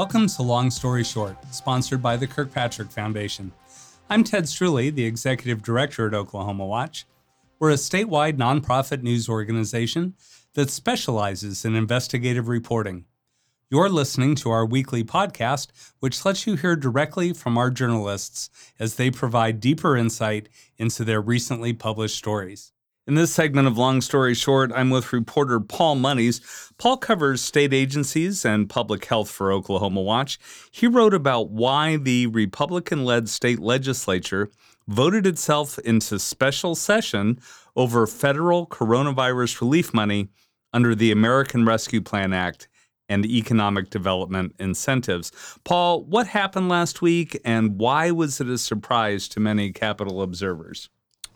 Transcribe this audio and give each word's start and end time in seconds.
Welcome 0.00 0.28
to 0.28 0.42
Long 0.42 0.70
Story 0.70 1.04
Short, 1.04 1.36
sponsored 1.52 2.00
by 2.00 2.16
the 2.16 2.26
Kirkpatrick 2.26 2.90
Foundation. 2.90 3.52
I'm 4.08 4.24
Ted 4.24 4.44
Streuli, 4.44 4.90
the 4.90 5.04
Executive 5.04 5.62
Director 5.62 6.06
at 6.06 6.14
Oklahoma 6.14 6.64
Watch. 6.64 7.04
We're 7.58 7.72
a 7.72 7.74
statewide 7.74 8.38
nonprofit 8.38 9.02
news 9.02 9.28
organization 9.28 10.14
that 10.54 10.70
specializes 10.70 11.66
in 11.66 11.74
investigative 11.74 12.48
reporting. 12.48 13.04
You're 13.68 13.90
listening 13.90 14.36
to 14.36 14.48
our 14.48 14.64
weekly 14.64 15.04
podcast, 15.04 15.66
which 15.98 16.24
lets 16.24 16.46
you 16.46 16.56
hear 16.56 16.76
directly 16.76 17.34
from 17.34 17.58
our 17.58 17.70
journalists 17.70 18.48
as 18.78 18.94
they 18.94 19.10
provide 19.10 19.60
deeper 19.60 19.98
insight 19.98 20.48
into 20.78 21.04
their 21.04 21.20
recently 21.20 21.74
published 21.74 22.16
stories. 22.16 22.72
In 23.10 23.16
this 23.16 23.34
segment 23.34 23.66
of 23.66 23.76
Long 23.76 24.00
Story 24.00 24.34
Short, 24.34 24.70
I'm 24.72 24.88
with 24.88 25.12
reporter 25.12 25.58
Paul 25.58 25.96
Monies. 25.96 26.40
Paul 26.78 26.96
covers 26.96 27.40
state 27.40 27.74
agencies 27.74 28.44
and 28.44 28.70
public 28.70 29.04
health 29.06 29.28
for 29.28 29.50
Oklahoma 29.50 30.00
Watch. 30.00 30.38
He 30.70 30.86
wrote 30.86 31.12
about 31.12 31.50
why 31.50 31.96
the 31.96 32.28
Republican 32.28 33.04
led 33.04 33.28
state 33.28 33.58
legislature 33.58 34.48
voted 34.86 35.26
itself 35.26 35.76
into 35.80 36.20
special 36.20 36.76
session 36.76 37.40
over 37.74 38.06
federal 38.06 38.64
coronavirus 38.68 39.60
relief 39.60 39.92
money 39.92 40.28
under 40.72 40.94
the 40.94 41.10
American 41.10 41.66
Rescue 41.66 42.02
Plan 42.02 42.32
Act 42.32 42.68
and 43.08 43.26
economic 43.26 43.90
development 43.90 44.54
incentives. 44.60 45.32
Paul, 45.64 46.04
what 46.04 46.28
happened 46.28 46.68
last 46.68 47.02
week 47.02 47.36
and 47.44 47.76
why 47.76 48.12
was 48.12 48.40
it 48.40 48.46
a 48.46 48.56
surprise 48.56 49.26
to 49.30 49.40
many 49.40 49.72
Capitol 49.72 50.22
observers? 50.22 50.90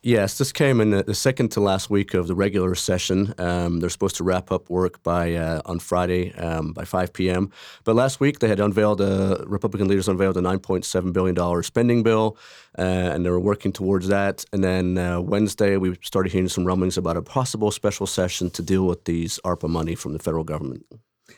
Yes, 0.06 0.36
this 0.36 0.52
came 0.52 0.82
in 0.82 0.90
the 0.90 1.14
second 1.14 1.48
to 1.52 1.60
last 1.60 1.88
week 1.88 2.12
of 2.12 2.26
the 2.26 2.34
regular 2.34 2.74
session. 2.74 3.32
Um, 3.38 3.80
they're 3.80 3.88
supposed 3.88 4.16
to 4.16 4.24
wrap 4.24 4.52
up 4.52 4.68
work 4.68 5.02
by 5.02 5.34
uh, 5.34 5.62
on 5.64 5.78
Friday 5.78 6.34
um, 6.34 6.74
by 6.74 6.84
5 6.84 7.14
p.m. 7.14 7.50
But 7.84 7.96
last 7.96 8.20
week 8.20 8.40
they 8.40 8.48
had 8.48 8.60
unveiled 8.60 9.00
a 9.00 9.42
Republican 9.46 9.88
leaders 9.88 10.06
unveiled 10.06 10.36
a 10.36 10.42
9.7 10.42 11.14
billion 11.14 11.34
dollar 11.34 11.62
spending 11.62 12.02
bill, 12.02 12.36
uh, 12.78 12.82
and 12.82 13.24
they 13.24 13.30
were 13.30 13.40
working 13.40 13.72
towards 13.72 14.08
that. 14.08 14.44
And 14.52 14.62
then 14.62 14.98
uh, 14.98 15.22
Wednesday 15.22 15.78
we 15.78 15.96
started 16.02 16.32
hearing 16.32 16.50
some 16.50 16.66
rumblings 16.66 16.98
about 16.98 17.16
a 17.16 17.22
possible 17.22 17.70
special 17.70 18.06
session 18.06 18.50
to 18.50 18.62
deal 18.62 18.86
with 18.86 19.06
these 19.06 19.40
ARPA 19.42 19.70
money 19.70 19.94
from 19.94 20.12
the 20.12 20.18
federal 20.18 20.44
government. 20.44 20.84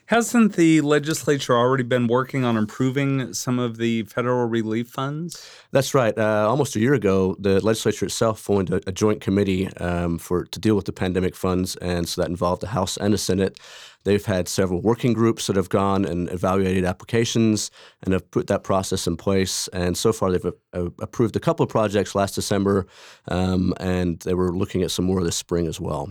Hasn't 0.07 0.55
the 0.55 0.81
legislature 0.83 1.57
already 1.57 1.83
been 1.83 2.07
working 2.07 2.45
on 2.45 2.57
improving 2.57 3.33
some 3.33 3.59
of 3.59 3.77
the 3.79 4.05
federal 4.05 4.47
relief 4.47 4.89
funds? 4.89 5.51
That's 5.73 5.95
right. 5.95 6.17
Uh, 6.17 6.47
almost 6.49 6.77
a 6.77 6.81
year 6.81 6.95
ago, 6.95 7.35
the 7.41 7.61
legislature 7.61 8.07
itself 8.07 8.39
formed 8.39 8.71
a, 8.71 8.81
a 8.87 8.93
joint 8.93 9.21
committee 9.21 9.69
um, 9.79 10.19
for 10.19 10.45
to 10.45 10.61
deal 10.61 10.77
with 10.77 10.85
the 10.85 10.93
pandemic 10.93 11.35
funds, 11.35 11.75
and 11.77 12.09
so 12.09 12.23
that 12.23 12.31
involved 12.31 12.63
the 12.63 12.69
House 12.69 12.97
and 12.97 13.13
the 13.13 13.19
Senate. 13.19 13.59
They've 14.05 14.25
had 14.25 14.47
several 14.47 14.81
working 14.81 15.15
groups 15.15 15.49
that 15.49 15.57
have 15.57 15.69
gone 15.69 16.05
and 16.05 16.31
evaluated 16.31 16.85
applications 16.85 17.73
and 18.03 18.13
have 18.13 18.31
put 18.31 18.47
that 18.47 18.63
process 18.63 19.09
in 19.09 19.17
place. 19.17 19.67
And 19.73 19.99
so 19.99 20.13
far, 20.13 20.31
they've 20.31 20.47
uh, 20.47 20.91
approved 21.01 21.35
a 21.35 21.41
couple 21.41 21.65
of 21.65 21.71
projects 21.71 22.15
last 22.15 22.37
December, 22.37 22.87
um, 23.27 23.75
and 23.81 24.21
they 24.21 24.35
were 24.35 24.53
looking 24.53 24.83
at 24.83 24.93
some 24.93 25.07
more 25.07 25.25
this 25.25 25.35
spring 25.35 25.67
as 25.67 25.81
well. 25.81 26.09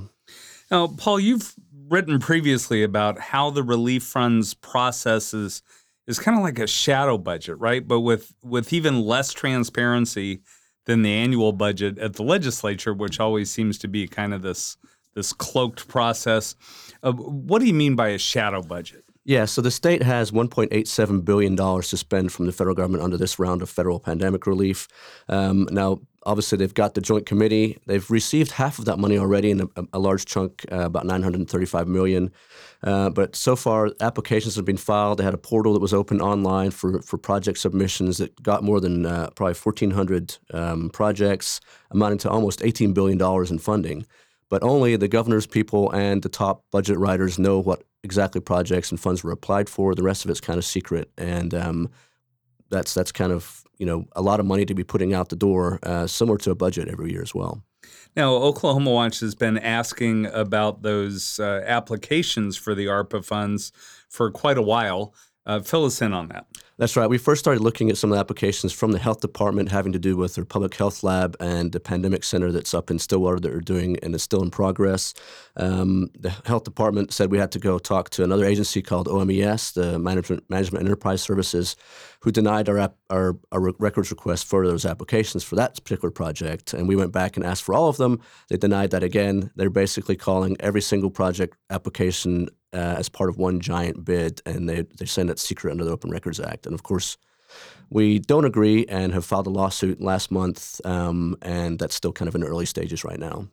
Now, 0.69 0.87
Paul, 0.87 1.21
you've 1.21 1.53
written 1.87 2.19
previously 2.19 2.83
about 2.83 3.19
how 3.19 3.49
the 3.49 3.63
relief 3.63 4.03
funds 4.03 4.53
process 4.53 5.33
is, 5.33 5.61
is 6.07 6.19
kind 6.19 6.37
of 6.37 6.43
like 6.43 6.59
a 6.59 6.67
shadow 6.67 7.17
budget, 7.17 7.57
right? 7.59 7.87
But 7.87 8.01
with 8.01 8.33
with 8.43 8.73
even 8.73 9.01
less 9.01 9.33
transparency 9.33 10.41
than 10.85 11.01
the 11.01 11.11
annual 11.11 11.51
budget 11.51 11.97
at 11.97 12.13
the 12.13 12.23
legislature, 12.23 12.93
which 12.93 13.19
always 13.19 13.49
seems 13.49 13.77
to 13.79 13.87
be 13.87 14.07
kind 14.07 14.33
of 14.33 14.41
this 14.41 14.77
this 15.15 15.33
cloaked 15.33 15.87
process. 15.87 16.55
Uh, 17.01 17.13
what 17.13 17.59
do 17.59 17.65
you 17.65 17.73
mean 17.73 17.95
by 17.95 18.09
a 18.09 18.17
shadow 18.17 18.61
budget? 18.61 19.04
Yeah, 19.27 19.45
so 19.45 19.59
the 19.63 19.71
state 19.71 20.03
has 20.03 20.29
$1.87 20.29 21.25
billion 21.25 21.55
to 21.55 21.97
spend 21.97 22.31
from 22.31 22.45
the 22.45 22.51
federal 22.51 22.75
government 22.75 23.03
under 23.03 23.17
this 23.17 23.39
round 23.39 23.63
of 23.63 23.71
federal 23.71 23.99
pandemic 23.99 24.45
relief. 24.45 24.87
Um, 25.27 25.67
now, 25.71 26.01
obviously, 26.27 26.59
they've 26.59 26.71
got 26.71 26.93
the 26.93 27.01
Joint 27.01 27.25
Committee. 27.25 27.79
They've 27.87 28.07
received 28.11 28.51
half 28.51 28.77
of 28.77 28.85
that 28.85 28.99
money 28.99 29.17
already 29.17 29.49
in 29.49 29.61
a, 29.61 29.67
a 29.93 29.97
large 29.97 30.25
chunk, 30.25 30.63
uh, 30.71 30.81
about 30.81 31.07
935 31.07 31.87
million. 31.87 32.31
Uh, 32.83 33.09
but 33.09 33.35
so 33.35 33.55
far, 33.55 33.89
applications 33.99 34.55
have 34.57 34.65
been 34.65 34.77
filed. 34.77 35.17
They 35.17 35.23
had 35.23 35.33
a 35.33 35.39
portal 35.39 35.73
that 35.73 35.79
was 35.81 35.93
open 35.93 36.21
online 36.21 36.69
for, 36.69 37.01
for 37.01 37.17
project 37.17 37.57
submissions 37.57 38.19
that 38.19 38.43
got 38.43 38.63
more 38.63 38.79
than 38.79 39.07
uh, 39.07 39.31
probably 39.31 39.55
1,400 39.55 40.37
um, 40.53 40.91
projects, 40.91 41.61
amounting 41.89 42.19
to 42.19 42.29
almost 42.29 42.59
$18 42.59 42.93
billion 42.93 43.19
in 43.49 43.57
funding 43.57 44.05
but 44.49 44.63
only 44.63 44.95
the 44.95 45.07
governor's 45.07 45.47
people 45.47 45.91
and 45.91 46.21
the 46.21 46.29
top 46.29 46.63
budget 46.71 46.97
writers 46.97 47.39
know 47.39 47.59
what 47.59 47.83
exactly 48.03 48.41
projects 48.41 48.91
and 48.91 48.99
funds 48.99 49.23
were 49.23 49.31
applied 49.31 49.69
for. 49.69 49.95
The 49.95 50.03
rest 50.03 50.25
of 50.25 50.31
it's 50.31 50.41
kind 50.41 50.57
of 50.57 50.65
secret, 50.65 51.11
and 51.17 51.53
um, 51.53 51.89
that's 52.69 52.93
that's 52.93 53.11
kind 53.11 53.31
of 53.31 53.63
you 53.77 53.85
know 53.85 54.05
a 54.15 54.21
lot 54.21 54.39
of 54.39 54.45
money 54.45 54.65
to 54.65 54.73
be 54.73 54.83
putting 54.83 55.13
out 55.13 55.29
the 55.29 55.35
door, 55.35 55.79
uh, 55.83 56.07
similar 56.07 56.37
to 56.39 56.51
a 56.51 56.55
budget 56.55 56.87
every 56.87 57.11
year 57.11 57.21
as 57.21 57.33
well. 57.33 57.63
Now, 58.15 58.33
Oklahoma 58.33 58.91
Watch 58.91 59.19
has 59.19 59.35
been 59.35 59.57
asking 59.57 60.27
about 60.27 60.81
those 60.81 61.39
uh, 61.39 61.63
applications 61.65 62.55
for 62.55 62.73
the 62.73 62.85
ARPA 62.85 63.23
funds 63.23 63.71
for 64.09 64.31
quite 64.31 64.57
a 64.57 64.61
while. 64.61 65.13
Uh, 65.45 65.59
fill 65.59 65.85
us 65.85 66.01
in 66.01 66.13
on 66.13 66.29
that. 66.29 66.47
That's 66.77 66.97
right. 66.97 67.09
We 67.09 67.17
first 67.17 67.39
started 67.39 67.63
looking 67.63 67.89
at 67.89 67.95
some 67.95 68.11
of 68.11 68.17
the 68.17 68.19
applications 68.19 68.73
from 68.73 68.91
the 68.91 68.99
health 68.99 69.21
department 69.21 69.71
having 69.71 69.93
to 69.93 69.99
do 69.99 70.17
with 70.17 70.35
their 70.35 70.43
public 70.43 70.75
health 70.75 71.03
lab 71.03 71.37
and 71.39 71.71
the 71.71 71.79
pandemic 71.79 72.25
center 72.25 72.51
that's 72.51 72.73
up 72.73 72.91
in 72.91 72.99
Stillwater 72.99 73.39
that 73.39 73.53
are 73.53 73.61
doing 73.61 73.97
and 74.03 74.13
is 74.13 74.23
still 74.23 74.43
in 74.43 74.51
progress. 74.51 75.13
Um, 75.55 76.09
the 76.19 76.31
health 76.43 76.65
department 76.65 77.13
said 77.13 77.31
we 77.31 77.37
had 77.37 77.53
to 77.53 77.59
go 77.59 77.79
talk 77.79 78.09
to 78.11 78.25
another 78.25 78.43
agency 78.43 78.81
called 78.81 79.07
OMES, 79.07 79.71
the 79.71 79.97
Management, 79.97 80.49
Management 80.49 80.83
Enterprise 80.83 81.21
Services, 81.21 81.77
who 82.19 82.31
denied 82.31 82.67
our, 82.67 82.91
our, 83.09 83.37
our 83.53 83.61
records 83.79 84.11
request 84.11 84.45
for 84.45 84.67
those 84.67 84.85
applications 84.85 85.45
for 85.45 85.55
that 85.55 85.81
particular 85.81 86.11
project. 86.11 86.73
And 86.73 86.89
we 86.89 86.97
went 86.97 87.13
back 87.13 87.37
and 87.37 87.45
asked 87.45 87.63
for 87.63 87.73
all 87.73 87.87
of 87.87 87.95
them. 87.95 88.19
They 88.49 88.57
denied 88.57 88.91
that 88.91 89.03
again. 89.03 89.49
They're 89.55 89.69
basically 89.69 90.17
calling 90.17 90.57
every 90.59 90.81
single 90.81 91.09
project 91.09 91.55
application 91.69 92.49
uh, 92.75 92.95
as 92.97 93.09
part 93.09 93.29
of 93.29 93.37
one 93.37 93.59
giant 93.59 94.03
bid, 94.03 94.41
and 94.45 94.67
they, 94.69 94.81
they 94.99 95.05
send 95.05 95.29
it 95.29 95.39
secret 95.39 95.71
under 95.71 95.85
the 95.85 95.91
Open 95.91 96.11
Records 96.11 96.39
Act. 96.39 96.65
And 96.65 96.75
of 96.75 96.83
course, 96.83 97.17
we 97.89 98.19
don't 98.19 98.45
agree 98.45 98.85
and 98.87 99.13
have 99.13 99.25
filed 99.25 99.47
a 99.47 99.49
lawsuit 99.49 100.01
last 100.01 100.29
month, 100.31 100.81
um, 100.85 101.37
and 101.41 101.79
that's 101.79 101.95
still 101.95 102.11
kind 102.11 102.27
of 102.27 102.35
in 102.35 102.43
early 102.43 102.65
stages 102.65 103.03
right 103.03 103.19
now. 103.19 103.47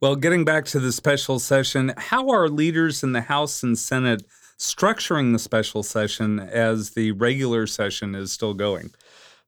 Well, 0.00 0.16
getting 0.16 0.44
back 0.44 0.64
to 0.66 0.80
the 0.80 0.92
special 0.92 1.38
session, 1.38 1.92
how 1.96 2.30
are 2.30 2.48
leaders 2.48 3.02
in 3.02 3.12
the 3.12 3.20
House 3.20 3.62
and 3.62 3.78
Senate 3.78 4.22
structuring 4.58 5.32
the 5.32 5.38
special 5.38 5.82
session 5.82 6.40
as 6.40 6.90
the 6.90 7.12
regular 7.12 7.66
session 7.66 8.14
is 8.14 8.32
still 8.32 8.54
going? 8.54 8.90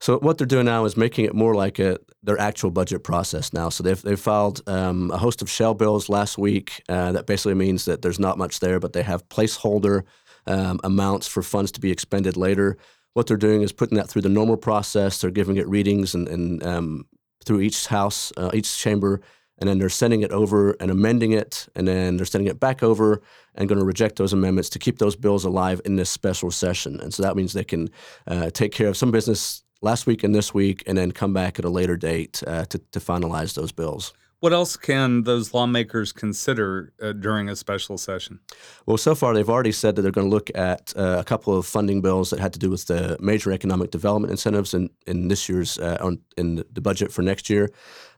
So 0.00 0.18
what 0.18 0.38
they're 0.38 0.46
doing 0.46 0.64
now 0.64 0.86
is 0.86 0.96
making 0.96 1.26
it 1.26 1.34
more 1.34 1.54
like 1.54 1.78
a 1.78 1.98
their 2.22 2.38
actual 2.38 2.70
budget 2.70 3.04
process 3.04 3.52
now. 3.52 3.68
So 3.68 3.82
they've 3.82 4.00
they've 4.00 4.18
filed 4.20 4.62
um, 4.66 5.10
a 5.10 5.18
host 5.18 5.42
of 5.42 5.50
shell 5.50 5.74
bills 5.74 6.08
last 6.08 6.38
week. 6.38 6.82
Uh, 6.88 7.12
that 7.12 7.26
basically 7.26 7.54
means 7.54 7.84
that 7.84 8.00
there's 8.00 8.18
not 8.18 8.38
much 8.38 8.60
there, 8.60 8.80
but 8.80 8.94
they 8.94 9.02
have 9.02 9.28
placeholder 9.28 10.04
um, 10.46 10.80
amounts 10.84 11.26
for 11.26 11.42
funds 11.42 11.70
to 11.72 11.80
be 11.80 11.90
expended 11.90 12.36
later. 12.36 12.78
What 13.12 13.26
they're 13.26 13.36
doing 13.36 13.62
is 13.62 13.72
putting 13.72 13.98
that 13.98 14.08
through 14.08 14.22
the 14.22 14.28
normal 14.30 14.56
process. 14.56 15.20
They're 15.20 15.30
giving 15.30 15.56
it 15.56 15.68
readings 15.68 16.14
and, 16.14 16.28
and 16.28 16.64
um, 16.64 17.06
through 17.44 17.60
each 17.60 17.86
house, 17.86 18.32
uh, 18.38 18.50
each 18.54 18.78
chamber, 18.78 19.20
and 19.58 19.68
then 19.68 19.78
they're 19.78 19.88
sending 19.90 20.22
it 20.22 20.30
over 20.30 20.76
and 20.80 20.90
amending 20.90 21.32
it, 21.32 21.68
and 21.74 21.86
then 21.86 22.16
they're 22.16 22.24
sending 22.24 22.48
it 22.48 22.58
back 22.58 22.82
over 22.82 23.20
and 23.54 23.68
going 23.68 23.78
to 23.78 23.84
reject 23.84 24.16
those 24.16 24.32
amendments 24.32 24.70
to 24.70 24.78
keep 24.78 24.98
those 24.98 25.16
bills 25.16 25.44
alive 25.44 25.80
in 25.84 25.96
this 25.96 26.08
special 26.08 26.50
session. 26.50 27.00
And 27.00 27.12
so 27.12 27.22
that 27.22 27.36
means 27.36 27.52
they 27.52 27.64
can 27.64 27.90
uh, 28.26 28.48
take 28.50 28.72
care 28.72 28.88
of 28.88 28.96
some 28.96 29.10
business 29.10 29.62
last 29.82 30.06
week 30.06 30.24
and 30.24 30.34
this 30.34 30.54
week, 30.54 30.82
and 30.86 30.96
then 30.98 31.12
come 31.12 31.32
back 31.32 31.58
at 31.58 31.64
a 31.64 31.70
later 31.70 31.96
date 31.96 32.42
uh, 32.46 32.64
to, 32.66 32.78
to 32.92 33.00
finalize 33.00 33.54
those 33.54 33.72
bills. 33.72 34.12
What 34.40 34.54
else 34.54 34.74
can 34.74 35.24
those 35.24 35.52
lawmakers 35.52 36.12
consider 36.12 36.94
uh, 37.02 37.12
during 37.12 37.50
a 37.50 37.56
special 37.56 37.98
session? 37.98 38.40
Well, 38.86 38.96
so 38.96 39.14
far 39.14 39.34
they've 39.34 39.50
already 39.50 39.72
said 39.72 39.96
that 39.96 40.02
they're 40.02 40.10
going 40.10 40.30
to 40.30 40.34
look 40.34 40.50
at 40.54 40.94
uh, 40.96 41.16
a 41.18 41.24
couple 41.24 41.58
of 41.58 41.66
funding 41.66 42.00
bills 42.00 42.30
that 42.30 42.40
had 42.40 42.54
to 42.54 42.58
do 42.58 42.70
with 42.70 42.86
the 42.86 43.18
major 43.20 43.52
economic 43.52 43.90
development 43.90 44.30
incentives 44.30 44.72
in, 44.72 44.88
in 45.06 45.28
this 45.28 45.46
year's 45.46 45.78
uh, 45.78 45.98
on, 46.00 46.20
in 46.38 46.64
the 46.72 46.80
budget 46.80 47.12
for 47.12 47.20
next 47.20 47.50
year. 47.50 47.68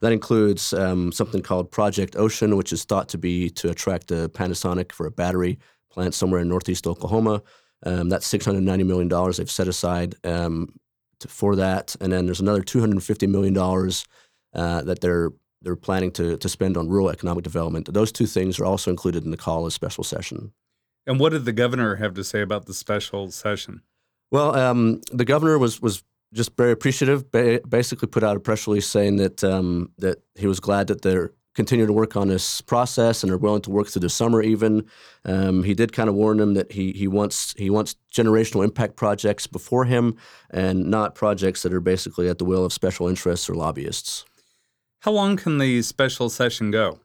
That 0.00 0.12
includes 0.12 0.72
um, 0.72 1.10
something 1.10 1.42
called 1.42 1.72
Project 1.72 2.14
Ocean, 2.14 2.56
which 2.56 2.72
is 2.72 2.84
thought 2.84 3.08
to 3.08 3.19
be 3.19 3.50
to 3.50 3.70
attract 3.70 4.12
a 4.12 4.28
Panasonic 4.28 4.92
for 4.92 5.06
a 5.06 5.10
battery 5.10 5.58
plant 5.90 6.14
somewhere 6.14 6.40
in 6.40 6.48
northeast 6.48 6.86
Oklahoma. 6.86 7.42
Um, 7.84 8.08
that's 8.08 8.28
six 8.28 8.44
hundred 8.44 8.62
ninety 8.62 8.84
million 8.84 9.08
dollars 9.08 9.38
they've 9.38 9.50
set 9.50 9.66
aside 9.66 10.14
um, 10.22 10.72
for 11.28 11.56
that, 11.56 11.96
and 12.00 12.12
then 12.12 12.26
there's 12.26 12.40
another 12.40 12.62
two 12.62 12.80
hundred 12.80 13.02
fifty 13.02 13.26
million 13.26 13.54
dollars 13.54 14.04
uh, 14.54 14.82
that 14.82 15.00
they're 15.00 15.30
they're 15.62 15.76
planning 15.76 16.10
to, 16.12 16.36
to 16.36 16.48
spend 16.48 16.76
on 16.76 16.88
rural 16.88 17.08
economic 17.08 17.44
development. 17.44 17.92
Those 17.92 18.10
two 18.10 18.26
things 18.26 18.58
are 18.58 18.64
also 18.64 18.90
included 18.90 19.24
in 19.24 19.30
the 19.30 19.36
call 19.36 19.66
as 19.66 19.74
special 19.74 20.04
session. 20.04 20.52
And 21.06 21.20
what 21.20 21.30
did 21.30 21.44
the 21.44 21.52
governor 21.52 21.96
have 21.96 22.14
to 22.14 22.24
say 22.24 22.40
about 22.40 22.66
the 22.66 22.74
special 22.74 23.30
session? 23.30 23.82
Well, 24.30 24.56
um, 24.56 25.00
the 25.12 25.24
governor 25.24 25.58
was 25.58 25.80
was 25.80 26.02
just 26.32 26.56
very 26.56 26.72
appreciative. 26.72 27.30
Ba- 27.30 27.60
basically, 27.69 28.08
put 28.08 28.22
out 28.22 28.36
a 28.36 28.40
press 28.40 28.66
release 28.66 28.86
saying 28.86 29.16
that 29.16 29.44
um, 29.44 29.90
that 29.98 30.22
he 30.34 30.46
was 30.46 30.60
glad 30.60 30.86
that 30.88 31.02
they're 31.02 31.32
continue 31.54 31.87
to 31.87 31.93
work 31.93 32.16
on 32.16 32.28
this 32.28 32.60
process 32.60 33.22
and 33.22 33.31
are 33.31 33.38
willing 33.38 33.62
to 33.62 33.70
work 33.70 33.88
through 33.88 34.00
the 34.00 34.08
summer. 34.08 34.43
Even 34.43 34.84
um, 35.25 35.62
he 35.64 35.75
did 35.75 35.93
kind 35.93 36.08
of 36.08 36.14
warn 36.14 36.38
them 36.38 36.54
that 36.54 36.72
he 36.72 36.93
he 36.93 37.08
wants 37.08 37.54
he 37.58 37.70
wants 37.70 37.96
generational 38.12 38.64
impact 38.64 38.96
projects 38.96 39.46
before 39.46 39.84
him 39.84 40.16
and 40.50 40.90
not 40.90 41.14
projects 41.14 41.62
that 41.62 41.72
are 41.72 41.81
basically 41.81 42.28
at 42.28 42.38
the 42.38 42.44
will 42.44 42.64
of 42.64 42.72
special 42.72 43.08
interests 43.08 43.49
or 43.49 43.54
lobbyists. 43.54 44.25
How 45.00 45.12
long 45.12 45.37
can 45.37 45.58
the 45.58 45.82
special 45.82 46.31
session 46.31 46.70
go? 46.70 47.00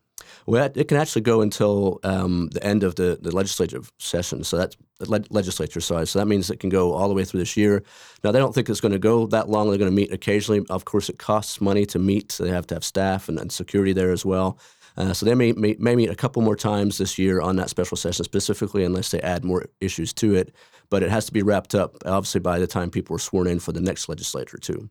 Well, 0.45 0.69
it 0.73 0.87
can 0.87 0.97
actually 0.97 1.21
go 1.21 1.41
until 1.41 1.99
um, 2.03 2.49
the 2.53 2.63
end 2.63 2.83
of 2.83 2.95
the, 2.95 3.17
the 3.21 3.35
legislative 3.35 3.91
session. 3.99 4.43
So 4.43 4.57
that's 4.57 4.77
le- 5.01 5.23
legislature 5.29 5.81
side. 5.81 6.07
So 6.07 6.19
that 6.19 6.25
means 6.25 6.49
it 6.49 6.59
can 6.59 6.69
go 6.69 6.93
all 6.93 7.07
the 7.07 7.13
way 7.13 7.25
through 7.25 7.39
this 7.41 7.57
year. 7.57 7.83
Now 8.23 8.31
they 8.31 8.39
don't 8.39 8.53
think 8.53 8.69
it's 8.69 8.81
going 8.81 8.93
to 8.93 8.99
go 8.99 9.27
that 9.27 9.49
long. 9.49 9.69
They're 9.69 9.77
going 9.77 9.91
to 9.91 9.95
meet 9.95 10.11
occasionally. 10.11 10.65
Of 10.69 10.85
course, 10.85 11.09
it 11.09 11.17
costs 11.17 11.61
money 11.61 11.85
to 11.87 11.99
meet. 11.99 12.31
So 12.31 12.43
they 12.43 12.51
have 12.51 12.67
to 12.67 12.75
have 12.75 12.83
staff 12.83 13.29
and, 13.29 13.39
and 13.39 13.51
security 13.51 13.93
there 13.93 14.11
as 14.11 14.25
well. 14.25 14.59
Uh, 14.97 15.13
so 15.13 15.25
they 15.25 15.35
may, 15.35 15.51
may, 15.51 15.75
may 15.77 15.95
meet 15.95 16.09
a 16.09 16.15
couple 16.15 16.41
more 16.41 16.55
times 16.55 16.97
this 16.97 17.19
year 17.19 17.39
on 17.39 17.55
that 17.57 17.69
special 17.69 17.95
session 17.95 18.25
specifically, 18.25 18.83
unless 18.83 19.11
they 19.11 19.21
add 19.21 19.45
more 19.45 19.65
issues 19.79 20.11
to 20.11 20.33
it. 20.33 20.55
But 20.89 21.03
it 21.03 21.11
has 21.11 21.25
to 21.27 21.33
be 21.33 21.43
wrapped 21.43 21.75
up, 21.75 21.95
obviously, 22.05 22.41
by 22.41 22.57
the 22.57 22.65
time 22.65 22.89
people 22.89 23.15
are 23.15 23.19
sworn 23.19 23.47
in 23.47 23.59
for 23.59 23.71
the 23.71 23.81
next 23.81 24.09
legislature 24.09 24.57
too. 24.57 24.89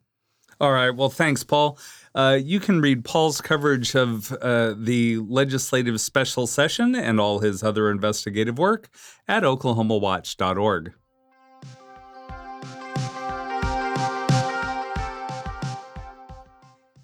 All 0.60 0.72
right. 0.72 0.90
Well, 0.90 1.10
thanks, 1.10 1.44
Paul. 1.44 1.78
Uh, 2.14 2.38
you 2.42 2.60
can 2.60 2.80
read 2.80 3.04
Paul's 3.04 3.42
coverage 3.42 3.94
of 3.94 4.32
uh, 4.32 4.74
the 4.76 5.18
legislative 5.18 6.00
special 6.00 6.46
session 6.46 6.94
and 6.94 7.20
all 7.20 7.40
his 7.40 7.62
other 7.62 7.90
investigative 7.90 8.58
work 8.58 8.88
at 9.28 9.42
oklahomawatch.org. 9.42 10.94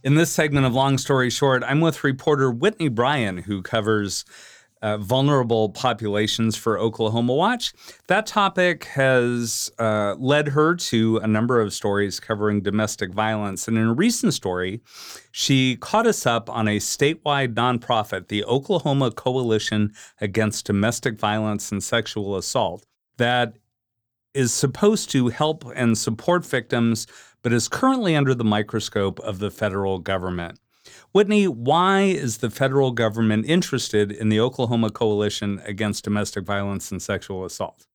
In 0.04 0.16
this 0.16 0.32
segment 0.32 0.66
of 0.66 0.74
Long 0.74 0.98
Story 0.98 1.30
Short, 1.30 1.62
I'm 1.62 1.80
with 1.80 2.02
reporter 2.02 2.50
Whitney 2.50 2.88
Bryen, 2.88 3.38
who 3.38 3.62
covers 3.62 4.24
uh, 4.82 4.98
vulnerable 4.98 5.70
populations 5.70 6.56
for 6.56 6.78
Oklahoma 6.78 7.34
Watch. 7.34 7.72
That 8.08 8.26
topic 8.26 8.84
has 8.84 9.70
uh, 9.78 10.16
led 10.18 10.48
her 10.48 10.74
to 10.74 11.18
a 11.18 11.26
number 11.26 11.60
of 11.60 11.72
stories 11.72 12.20
covering 12.20 12.60
domestic 12.60 13.12
violence. 13.12 13.68
And 13.68 13.78
in 13.78 13.88
a 13.88 13.94
recent 13.94 14.34
story, 14.34 14.80
she 15.30 15.76
caught 15.76 16.06
us 16.06 16.26
up 16.26 16.50
on 16.50 16.68
a 16.68 16.78
statewide 16.78 17.54
nonprofit, 17.54 18.28
the 18.28 18.44
Oklahoma 18.44 19.10
Coalition 19.12 19.92
Against 20.20 20.66
Domestic 20.66 21.18
Violence 21.18 21.72
and 21.72 21.82
Sexual 21.82 22.36
Assault, 22.36 22.84
that 23.16 23.54
is 24.34 24.52
supposed 24.52 25.10
to 25.10 25.28
help 25.28 25.64
and 25.74 25.96
support 25.96 26.44
victims, 26.44 27.06
but 27.42 27.52
is 27.52 27.68
currently 27.68 28.16
under 28.16 28.34
the 28.34 28.44
microscope 28.44 29.20
of 29.20 29.38
the 29.38 29.50
federal 29.50 29.98
government. 29.98 30.58
Whitney, 31.12 31.46
why 31.46 32.02
is 32.02 32.38
the 32.38 32.48
federal 32.48 32.90
government 32.90 33.44
interested 33.46 34.10
in 34.10 34.30
the 34.30 34.40
Oklahoma 34.40 34.88
Coalition 34.88 35.60
Against 35.66 36.04
Domestic 36.04 36.44
Violence 36.44 36.90
and 36.90 37.02
Sexual 37.02 37.44
Assault? 37.44 37.86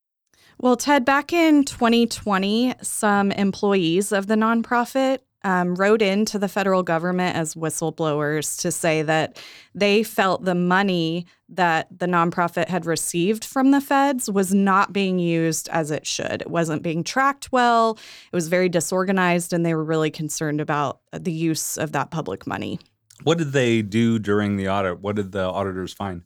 Well, 0.60 0.78
Ted, 0.78 1.04
back 1.04 1.34
in 1.34 1.64
2020, 1.64 2.76
some 2.84 3.32
employees 3.32 4.12
of 4.12 4.28
the 4.28 4.36
nonprofit 4.36 5.20
um, 5.44 5.76
wrote 5.76 6.02
into 6.04 6.38
the 6.38 6.48
federal 6.48 6.84
government 6.84 7.36
as 7.36 7.56
whistleblowers 7.56 8.60
to 8.62 8.72
say 8.72 9.02
that 9.02 9.42
they 9.74 10.04
felt 10.04 10.46
the 10.46 10.56
money 10.56 11.26
that 11.50 11.88
the 11.98 12.06
nonprofit 12.06 12.68
had 12.68 12.86
received 12.86 13.46
from 13.46 13.72
the 13.72 13.82
feds 13.82 14.30
was 14.30 14.54
not 14.54 14.94
being 14.94 15.18
used 15.18 15.70
as 15.70 15.90
it 15.90 16.06
should. 16.06 16.42
It 16.42 16.50
wasn't 16.50 16.84
being 16.84 17.04
tracked 17.04 17.52
well, 17.52 17.98
it 18.32 18.36
was 18.36 18.48
very 18.48 18.70
disorganized, 18.70 19.54
and 19.54 19.66
they 19.66 19.74
were 19.74 19.84
really 19.84 20.12
concerned 20.12 20.62
about 20.62 21.00
the 21.14 21.32
use 21.32 21.78
of 21.78 21.94
that 21.94 22.12
public 22.12 22.46
money. 22.46 22.80
What 23.24 23.38
did 23.38 23.52
they 23.52 23.82
do 23.82 24.20
during 24.20 24.58
the 24.58 24.70
audit? 24.70 25.00
What 25.00 25.16
did 25.16 25.32
the 25.32 25.44
auditors 25.44 25.94
find? 25.94 26.24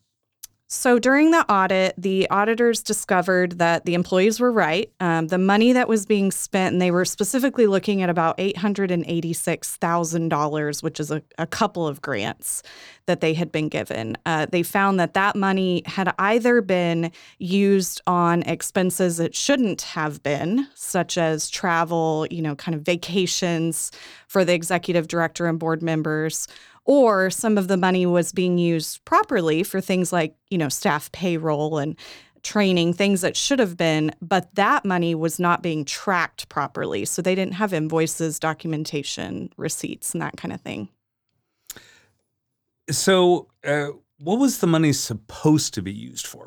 So 0.73 0.99
during 0.99 1.31
the 1.31 1.43
audit, 1.51 1.95
the 1.97 2.29
auditors 2.29 2.81
discovered 2.81 3.57
that 3.57 3.83
the 3.83 3.93
employees 3.93 4.39
were 4.39 4.53
right. 4.53 4.89
Um, 5.01 5.27
the 5.27 5.37
money 5.37 5.73
that 5.73 5.89
was 5.89 6.05
being 6.05 6.31
spent, 6.31 6.71
and 6.71 6.81
they 6.81 6.91
were 6.91 7.03
specifically 7.03 7.67
looking 7.67 8.01
at 8.01 8.09
about 8.09 8.37
$886,000, 8.37 10.81
which 10.81 11.01
is 11.01 11.11
a, 11.11 11.21
a, 11.37 11.45
couple 11.45 11.85
of 11.85 12.01
grants 12.01 12.63
that 13.05 13.19
they 13.19 13.33
had 13.33 13.51
been 13.51 13.67
given. 13.67 14.15
Uh, 14.25 14.45
they 14.49 14.63
found 14.63 14.97
that 14.97 15.13
that 15.13 15.35
money 15.35 15.83
had 15.85 16.13
either 16.17 16.61
been 16.61 17.11
used 17.37 18.01
on 18.07 18.41
expenses 18.43 19.19
it 19.19 19.35
shouldn't 19.35 19.81
have 19.81 20.23
been, 20.23 20.69
such 20.73 21.17
as 21.17 21.49
travel, 21.49 22.25
you 22.31 22.41
know, 22.41 22.55
kind 22.55 22.75
of 22.75 22.81
vacations 22.83 23.91
for 24.29 24.45
the 24.45 24.53
executive 24.53 25.09
director 25.09 25.47
and 25.47 25.59
board 25.59 25.83
members 25.83 26.47
or 26.91 27.29
some 27.29 27.57
of 27.57 27.69
the 27.69 27.77
money 27.77 28.05
was 28.05 28.33
being 28.33 28.57
used 28.57 29.05
properly 29.05 29.63
for 29.63 29.79
things 29.79 30.11
like, 30.11 30.35
you 30.49 30.57
know, 30.57 30.67
staff 30.67 31.09
payroll 31.13 31.77
and 31.77 31.95
training, 32.43 32.91
things 32.91 33.21
that 33.21 33.37
should 33.37 33.59
have 33.59 33.77
been, 33.77 34.13
but 34.21 34.53
that 34.55 34.83
money 34.83 35.15
was 35.15 35.39
not 35.39 35.63
being 35.63 35.85
tracked 35.85 36.49
properly. 36.49 37.05
So 37.05 37.21
they 37.21 37.33
didn't 37.33 37.53
have 37.53 37.71
invoices, 37.71 38.39
documentation, 38.39 39.53
receipts, 39.55 40.13
and 40.13 40.21
that 40.21 40.35
kind 40.35 40.51
of 40.53 40.59
thing. 40.59 40.89
So, 42.89 43.47
uh, 43.63 43.91
what 44.17 44.39
was 44.39 44.57
the 44.57 44.67
money 44.67 44.91
supposed 44.91 45.73
to 45.75 45.81
be 45.81 45.93
used 45.93 46.27
for? 46.27 46.45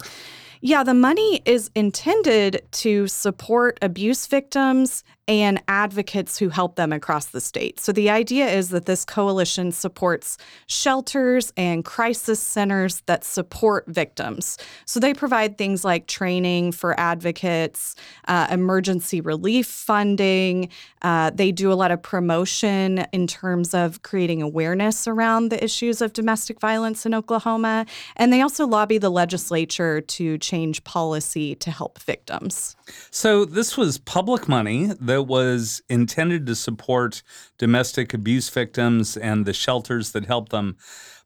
Yeah, 0.61 0.83
the 0.83 0.93
money 0.93 1.41
is 1.47 1.71
intended 1.75 2.63
to 2.73 3.07
support 3.07 3.79
abuse 3.81 4.27
victims 4.27 5.05
and 5.27 5.63
advocates 5.69 6.39
who 6.39 6.51
help 6.51 6.77
them 6.77 6.93
across 6.93 7.27
the 7.27 7.41
state. 7.41 7.81
So 7.81 7.93
the 7.93 8.11
idea 8.11 8.47
is 8.47 8.69
that 8.71 8.85
this 8.85 9.05
coalition 9.05 9.73
supports 9.73 10.37
shelters 10.67 11.53
and 11.57 11.85
crisis 11.85 12.41
centers 12.41 13.01
that 13.07 13.25
support 13.25 13.87
victims. 13.87 14.59
So 14.85 15.01
they 15.01 15.15
provide 15.15 15.57
things 15.57 15.85
like 15.85 16.07
training 16.07 16.73
for 16.73 16.99
advocates, 17.01 17.95
uh, 18.29 18.49
emergency 18.51 19.21
relief 19.21 19.67
funding. 19.67 20.69
Uh, 21.01 21.31
they 21.31 21.53
do 21.53 21.73
a 21.73 21.75
lot 21.75 21.91
of 21.91 22.03
promotion 22.03 23.07
in 23.13 23.27
terms 23.27 23.73
of 23.73 24.03
creating 24.03 24.43
awareness 24.43 25.09
around 25.09 25.49
the 25.49 25.63
issues 25.63 26.03
of 26.03 26.13
domestic 26.13 26.61
violence 26.61 27.07
in 27.07 27.15
Oklahoma. 27.15 27.87
And 28.17 28.33
they 28.33 28.43
also 28.43 28.67
lobby 28.67 28.99
the 28.99 29.11
legislature 29.11 30.03
to 30.03 30.39
change 30.39 30.85
policy 30.85 31.55
to 31.57 31.71
help 31.71 31.99
victims. 32.01 32.77
So 33.11 33.45
this 33.45 33.77
was 33.77 33.99
public 33.99 34.49
money 34.49 34.91
that 35.01 35.14
was 35.23 35.83
intended 35.89 36.47
to 36.47 36.55
support 36.55 37.23
domestic 37.59 38.15
abuse 38.15 38.49
victims 38.49 39.17
and 39.17 39.47
the 39.47 39.53
shelters 39.53 40.13
that 40.13 40.27
help 40.27 40.49
them. 40.51 40.77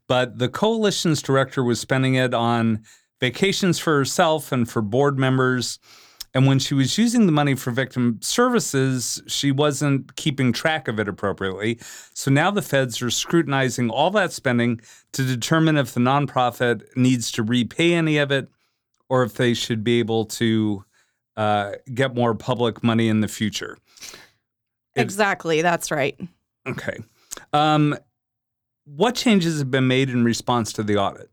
But 0.06 0.38
the 0.38 0.49
coalition's 0.49 1.23
director 1.23 1.62
was 1.62 1.80
spending 1.80 2.14
it 2.14 2.35
on 2.35 2.83
vacations 3.21 3.78
for 3.78 3.97
herself 3.97 4.52
and 4.52 4.68
for 4.68 4.83
board 4.83 5.18
members. 5.18 5.78
And 6.35 6.47
when 6.47 6.59
she 6.59 6.75
was 6.75 6.99
using 6.99 7.26
the 7.26 7.33
money 7.33 7.54
for 7.54 7.71
victim 7.71 8.18
services, 8.23 9.23
she 9.26 9.50
wasn't 9.50 10.14
keeping 10.16 10.52
track 10.52 10.88
of 10.88 10.99
it 11.00 11.09
appropriately. 11.09 11.78
So 12.14 12.30
now 12.30 12.50
the 12.50 12.62
feds 12.62 13.00
are 13.02 13.11
scrutinizing 13.11 13.90
all 13.90 14.11
that 14.11 14.33
spending 14.33 14.80
to 15.12 15.25
determine 15.25 15.76
if 15.76 15.95
the 15.95 16.00
nonprofit 16.00 16.85
needs 16.97 17.33
to 17.33 17.42
repay 17.42 17.95
any 17.95 18.18
of 18.18 18.30
it 18.30 18.49
or 19.09 19.23
if 19.23 19.35
they 19.35 19.54
should 19.54 19.83
be 19.83 19.99
able 19.99 20.26
to 20.26 20.85
uh, 21.38 21.73
get 21.95 22.14
more 22.14 22.35
public 22.35 22.83
money 22.83 23.09
in 23.09 23.21
the 23.21 23.28
future. 23.28 23.78
exactly, 24.97 25.62
that's 25.62 25.90
right. 25.90 26.18
Okay. 26.66 26.99
Um, 27.52 27.97
what 28.85 29.14
changes 29.14 29.59
have 29.59 29.71
been 29.71 29.87
made 29.87 30.11
in 30.11 30.25
response 30.25 30.73
to 30.75 30.83
the 30.83 30.97
audit? 30.97 31.30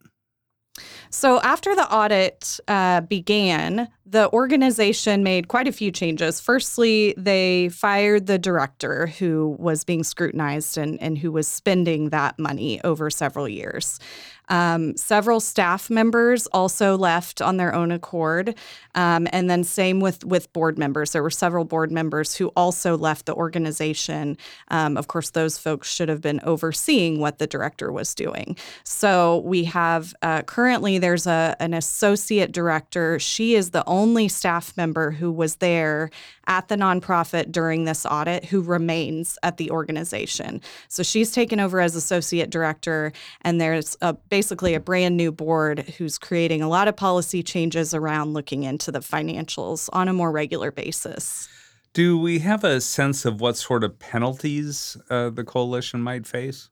So, 1.09 1.41
after 1.41 1.75
the 1.75 1.91
audit 1.91 2.59
uh, 2.67 3.01
began, 3.01 3.87
the 4.05 4.31
organization 4.31 5.23
made 5.23 5.47
quite 5.47 5.67
a 5.67 5.71
few 5.71 5.91
changes. 5.91 6.39
Firstly, 6.39 7.15
they 7.17 7.69
fired 7.69 8.27
the 8.27 8.37
director 8.37 9.07
who 9.07 9.55
was 9.59 9.83
being 9.83 10.03
scrutinized 10.03 10.77
and, 10.77 11.01
and 11.01 11.17
who 11.17 11.31
was 11.31 11.47
spending 11.47 12.09
that 12.09 12.37
money 12.37 12.79
over 12.83 13.09
several 13.09 13.49
years. 13.49 13.99
Um, 14.49 14.95
several 14.95 15.39
staff 15.39 15.89
members 15.89 16.45
also 16.47 16.97
left 16.97 17.41
on 17.41 17.57
their 17.57 17.73
own 17.73 17.91
accord, 17.91 18.55
um, 18.93 19.27
and 19.31 19.49
then 19.49 19.63
same 19.63 19.99
with 19.99 20.23
with 20.23 20.53
board 20.53 20.77
members. 20.77 21.11
There 21.11 21.23
were 21.23 21.31
several 21.31 21.65
board 21.65 21.91
members 21.91 22.35
who 22.35 22.49
also 22.49 22.95
left 22.95 23.25
the 23.25 23.33
organization. 23.33 24.37
Um, 24.67 24.97
of 24.97 25.07
course, 25.07 25.31
those 25.31 25.57
folks 25.57 25.91
should 25.91 26.09
have 26.09 26.21
been 26.21 26.39
overseeing 26.43 27.19
what 27.19 27.39
the 27.39 27.47
director 27.47 27.91
was 27.91 28.13
doing. 28.13 28.55
So 28.83 29.39
we 29.39 29.63
have 29.63 30.13
uh, 30.21 30.43
currently 30.43 30.99
there's 30.99 31.25
a 31.25 31.55
an 31.59 31.73
associate 31.73 32.51
director. 32.51 33.17
She 33.19 33.55
is 33.55 33.71
the 33.71 33.83
only 33.87 33.94
staff 34.27 34.75
member 34.77 35.11
who 35.11 35.31
was 35.31 35.57
there 35.57 36.09
at 36.47 36.67
the 36.67 36.75
nonprofit 36.75 37.51
during 37.51 37.85
this 37.85 38.05
audit 38.05 38.45
who 38.45 38.61
remains 38.61 39.37
at 39.43 39.57
the 39.57 39.71
organization. 39.71 40.61
So 40.87 41.03
she's 41.03 41.31
taken 41.31 41.59
over 41.59 41.79
as 41.79 41.95
associate 41.95 42.49
director, 42.49 43.11
and 43.41 43.59
there's 43.59 43.97
a, 44.01 44.13
basically 44.13 44.73
a 44.73 44.79
brand 44.79 45.17
new 45.17 45.31
board 45.31 45.79
who's 45.97 46.17
creating 46.17 46.61
a 46.61 46.67
lot 46.67 46.87
of 46.87 46.95
policy 46.95 47.41
changes 47.43 47.93
around 47.93 48.33
looking 48.33 48.63
into 48.63 48.91
the 48.91 48.99
financials 48.99 49.89
on 49.93 50.07
a 50.07 50.13
more 50.13 50.31
regular 50.31 50.71
basis. 50.71 51.47
Do 51.93 52.17
we 52.17 52.39
have 52.39 52.63
a 52.63 52.81
sense 52.81 53.23
of 53.23 53.39
what 53.39 53.55
sort 53.55 53.83
of 53.83 53.97
penalties 53.99 54.97
uh, 55.09 55.29
the 55.29 55.45
coalition 55.45 56.01
might 56.01 56.27
face? 56.27 56.69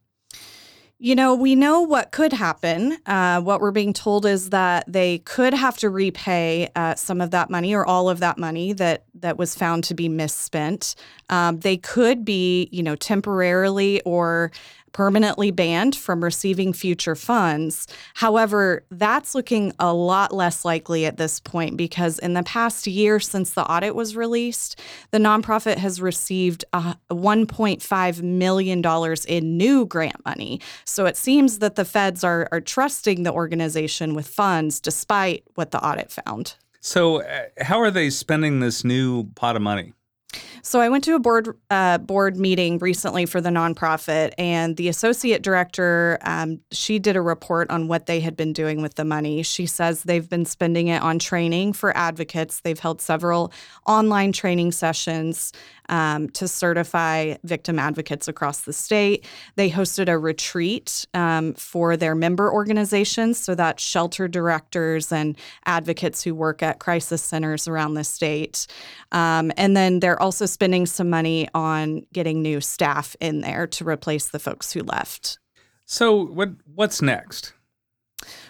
You 1.04 1.16
know, 1.16 1.36
we 1.36 1.54
know 1.54 1.82
what 1.82 2.14
could 2.14 2.32
happen. 2.32 2.98
Uh, 3.06 3.42
what 3.42 3.60
we're 3.60 3.72
being 3.72 3.92
told 3.92 4.26
is 4.26 4.52
that 4.52 4.86
they 4.88 5.18
could 5.18 5.54
have 5.54 5.76
to 5.80 5.90
repay 5.90 6.70
uh, 6.78 6.96
some 6.96 7.20
of 7.20 7.32
that 7.32 7.50
money 7.50 7.76
or 7.76 7.86
all 7.86 8.10
of 8.10 8.22
that 8.22 8.38
money 8.38 8.72
that 8.72 9.04
that 9.16 9.38
was 9.38 9.54
found 9.54 9.84
to 9.84 9.94
be 9.94 10.08
misspent. 10.08 10.96
Um, 11.30 11.60
they 11.60 11.76
could 11.76 12.24
be, 12.24 12.70
you 12.72 12.82
know, 12.82 12.96
temporarily 12.96 14.00
or 14.04 14.54
permanently 14.94 15.52
banned 15.52 15.96
from 15.96 16.24
receiving 16.24 16.72
future 16.72 17.16
funds. 17.16 17.88
However, 18.14 18.86
that's 18.90 19.36
looking 19.36 19.74
a 19.80 19.94
lot 19.94 20.34
less 20.34 20.64
likely 20.64 21.06
at 21.06 21.18
this 21.18 21.40
point 21.40 21.76
because 21.76 22.20
in 22.20 22.34
the 22.34 22.44
past 22.44 22.88
year 22.88 23.20
since 23.20 23.52
the 23.52 23.70
audit 23.70 23.96
was 23.96 24.16
released, 24.16 24.80
the 25.12 25.18
nonprofit 25.18 25.78
has 25.78 26.00
received 26.00 26.64
uh, 26.74 26.94
$1.5 27.10 28.22
million 28.22 29.18
in 29.28 29.58
new 29.58 29.86
grant 29.86 30.26
money. 30.26 30.62
So 30.86 31.06
it 31.06 31.18
seems 31.18 31.60
that 31.60 31.76
the 31.76 31.86
feds 31.86 32.24
are, 32.24 32.48
are 32.52 32.62
trusting 32.62 33.24
the 33.24 33.34
organization 33.34 34.14
with 34.14 34.28
funds 34.28 34.80
despite 34.80 35.44
what 35.56 35.72
the 35.72 35.84
audit 35.84 36.12
found. 36.12 36.56
So, 36.86 37.22
uh, 37.22 37.46
how 37.62 37.80
are 37.80 37.92
they 37.92 38.10
spending 38.10 38.60
this 38.60 38.84
new 38.84 39.24
pot 39.36 39.56
of 39.56 39.62
money? 39.62 39.94
So 40.66 40.80
I 40.80 40.88
went 40.88 41.04
to 41.04 41.16
a 41.16 41.20
board 41.20 41.58
uh, 41.70 41.98
board 41.98 42.38
meeting 42.38 42.78
recently 42.78 43.26
for 43.26 43.42
the 43.42 43.50
nonprofit, 43.50 44.32
and 44.38 44.78
the 44.78 44.88
associate 44.88 45.42
director 45.42 46.18
um, 46.22 46.62
she 46.72 47.00
did 47.00 47.18
a 47.18 47.22
report 47.22 47.70
on 47.70 47.90
what 47.90 48.06
they 48.06 48.22
had 48.22 48.38
been 48.38 48.54
doing 48.54 48.82
with 48.82 48.96
the 48.96 49.04
money. 49.04 49.44
She 49.44 49.66
says 49.66 50.04
they've 50.04 50.30
been 50.30 50.46
spending 50.46 50.88
it 50.88 51.02
on 51.02 51.20
training 51.20 51.74
for 51.74 51.96
advocates. 51.98 52.62
They've 52.62 52.80
held 52.80 53.02
several 53.02 53.52
online 53.86 54.32
training 54.32 54.72
sessions 54.72 55.52
um, 55.90 56.30
to 56.30 56.48
certify 56.48 57.36
victim 57.44 57.78
advocates 57.78 58.30
across 58.30 58.62
the 58.62 58.72
state. 58.72 59.26
They 59.58 59.70
hosted 59.70 60.08
a 60.08 60.18
retreat 60.18 61.06
um, 61.14 61.56
for 61.56 61.98
their 61.98 62.16
member 62.16 62.52
organizations, 62.52 63.38
so 63.38 63.54
that 63.56 63.82
shelter 63.82 64.30
directors 64.30 65.12
and 65.12 65.38
advocates 65.66 66.24
who 66.24 66.34
work 66.34 66.64
at 66.64 66.80
crisis 66.80 67.22
centers 67.22 67.68
around 67.68 67.96
the 67.96 68.06
state. 68.06 68.66
Um, 69.12 69.52
and 69.58 69.76
then 69.76 70.00
they're 70.00 70.22
also 70.22 70.46
spending 70.54 70.86
some 70.86 71.10
money 71.10 71.50
on 71.54 72.06
getting 72.14 72.42
new 72.42 72.62
staff 72.62 73.16
in 73.20 73.42
there 73.42 73.68
to 73.68 73.86
replace 73.86 74.30
the 74.30 74.40
folks 74.40 74.72
who 74.72 74.82
left. 74.82 75.40
So, 75.86 76.26
what 76.26 76.52
what's 76.74 77.02
next? 77.02 77.54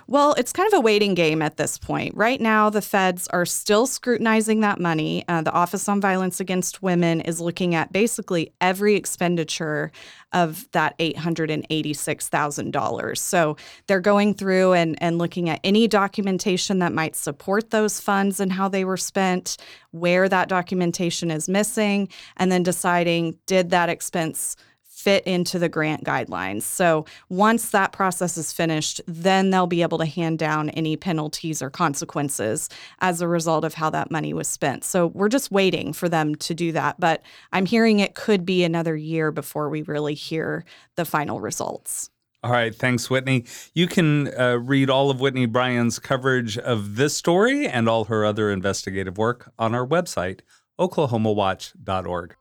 Well, 0.08 0.34
it's 0.34 0.52
kind 0.52 0.72
of 0.72 0.78
a 0.78 0.82
waiting 0.82 1.14
game 1.14 1.42
at 1.42 1.56
this 1.58 1.78
point. 1.78 2.16
Right 2.16 2.42
now, 2.42 2.70
the 2.70 2.82
feds 2.82 3.28
are 3.30 3.46
still 3.46 3.88
scrutinizing 3.88 4.60
that 4.60 4.78
money. 4.80 5.24
Uh, 5.28 5.42
the 5.42 5.52
Office 5.52 5.88
on 5.88 6.02
Violence 6.02 6.42
Against 6.42 6.84
Women 6.84 7.22
is 7.22 7.40
looking 7.40 7.74
at 7.74 7.94
basically 7.94 8.52
every 8.60 8.96
expenditure 8.96 9.92
of 10.34 10.70
that 10.72 10.98
$886,000. 11.00 13.18
So 13.18 13.56
they're 13.88 14.02
going 14.02 14.34
through 14.34 14.74
and, 14.74 15.02
and 15.02 15.18
looking 15.18 15.50
at 15.50 15.62
any 15.64 15.88
documentation 15.88 16.80
that 16.80 16.92
might 16.92 17.16
support 17.16 17.70
those 17.70 18.00
funds 18.00 18.42
and 18.42 18.52
how 18.52 18.68
they 18.68 18.84
were 18.84 18.98
spent, 18.98 19.58
where 19.92 20.28
that 20.28 20.50
documentation 20.50 21.32
is 21.32 21.48
missing, 21.48 22.10
and 22.38 22.52
then 22.52 22.64
deciding 22.64 23.38
did 23.46 23.70
that 23.70 23.90
expense 23.90 24.58
fit 25.04 25.26
into 25.26 25.60
the 25.60 25.68
grant 25.68 26.06
guidelines. 26.06 26.62
So 26.62 27.06
once 27.28 27.72
that 27.72 27.92
process 27.92 28.38
is 28.38 28.54
finished, 28.54 29.02
then 29.06 29.50
they'll 29.50 29.68
be 29.68 29.82
able 29.82 29.98
to 29.98 30.06
hand 30.06 30.40
down 30.40 30.70
any 30.70 30.96
penalties 30.96 31.62
or 31.62 31.70
consequences 31.70 32.70
as 33.00 33.20
a 33.20 33.28
result 33.28 33.66
of 33.66 33.74
how 33.74 33.90
that 33.90 34.12
money 34.12 34.34
was 34.34 34.48
spent. 34.48 34.86
So 34.86 35.08
we're 35.08 35.28
just 35.28 35.52
waiting 35.52 35.92
for 35.92 36.08
them 36.08 36.36
to 36.36 36.54
do 36.54 36.72
that. 36.72 37.02
But 37.02 37.22
I'm 37.52 37.66
hearing 37.66 38.00
it 38.00 38.16
could 38.16 38.46
be 38.46 38.64
another 38.64 38.96
year 38.96 39.30
before 39.30 39.68
we 39.68 39.82
really 39.82 40.14
hear 40.14 40.64
the 40.96 41.04
final 41.04 41.42
results. 41.42 42.10
All 42.42 42.52
right, 42.52 42.74
thanks, 42.74 43.10
Whitney. 43.10 43.44
You 43.74 43.88
can 43.88 44.34
uh, 44.38 44.58
read 44.58 44.90
all 44.90 45.10
of 45.10 45.20
Whitney 45.20 45.48
Bryen's 45.48 46.00
coverage 46.00 46.58
of 46.58 46.96
this 46.96 47.16
story 47.16 47.68
and 47.68 47.90
all 47.90 48.06
her 48.06 48.26
other 48.26 48.50
investigative 48.52 49.18
work 49.18 49.52
on 49.60 49.76
our 49.76 49.86
website, 49.86 50.42
oklahomawatch.org. 50.80 52.36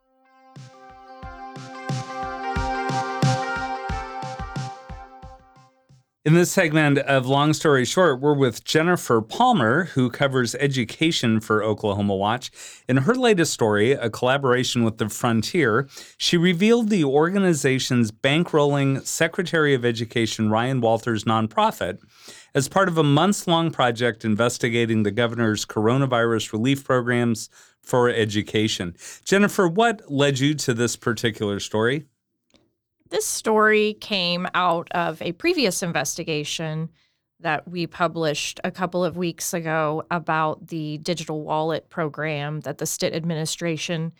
In 6.24 6.34
this 6.34 6.52
segment 6.52 6.98
of 6.98 7.26
Long 7.26 7.52
Story 7.52 7.84
Short, 7.84 8.20
we're 8.20 8.32
with 8.32 8.62
Jennifer 8.62 9.20
Palmer, 9.20 9.86
who 9.86 10.08
covers 10.08 10.54
education 10.54 11.40
for 11.40 11.64
Oklahoma 11.64 12.14
Watch. 12.14 12.52
In 12.88 12.98
her 12.98 13.16
latest 13.16 13.52
story, 13.52 13.90
a 13.90 14.08
collaboration 14.08 14.84
with 14.84 14.98
the 14.98 15.08
Frontier, 15.08 15.88
she 16.18 16.36
revealed 16.36 16.90
the 16.90 17.02
organization's 17.02 18.12
bankrolling 18.12 19.04
Secretary 19.04 19.74
of 19.74 19.84
Education 19.84 20.48
Ryan 20.48 20.80
Walters 20.80 21.24
nonprofit 21.24 21.98
as 22.54 22.68
part 22.68 22.86
of 22.86 22.96
a 22.96 23.02
months 23.02 23.48
long 23.48 23.72
project 23.72 24.24
investigating 24.24 25.02
the 25.02 25.10
governor's 25.10 25.66
coronavirus 25.66 26.52
relief 26.52 26.84
programs 26.84 27.50
for 27.82 28.08
education. 28.08 28.94
Jennifer, 29.24 29.66
what 29.66 30.08
led 30.08 30.38
you 30.38 30.54
to 30.54 30.72
this 30.72 30.94
particular 30.94 31.58
story? 31.58 32.06
This 33.12 33.26
story 33.26 33.92
came 34.00 34.48
out 34.54 34.88
of 34.92 35.20
a 35.20 35.32
previous 35.32 35.82
investigation 35.82 36.88
that 37.40 37.68
we 37.68 37.86
published 37.86 38.58
a 38.64 38.70
couple 38.70 39.04
of 39.04 39.18
weeks 39.18 39.52
ago 39.52 40.02
about 40.10 40.68
the 40.68 40.96
digital 40.96 41.42
wallet 41.42 41.90
program 41.90 42.60
that 42.60 42.78
the 42.78 42.86
Stitt 42.86 43.12
administration 43.12 44.12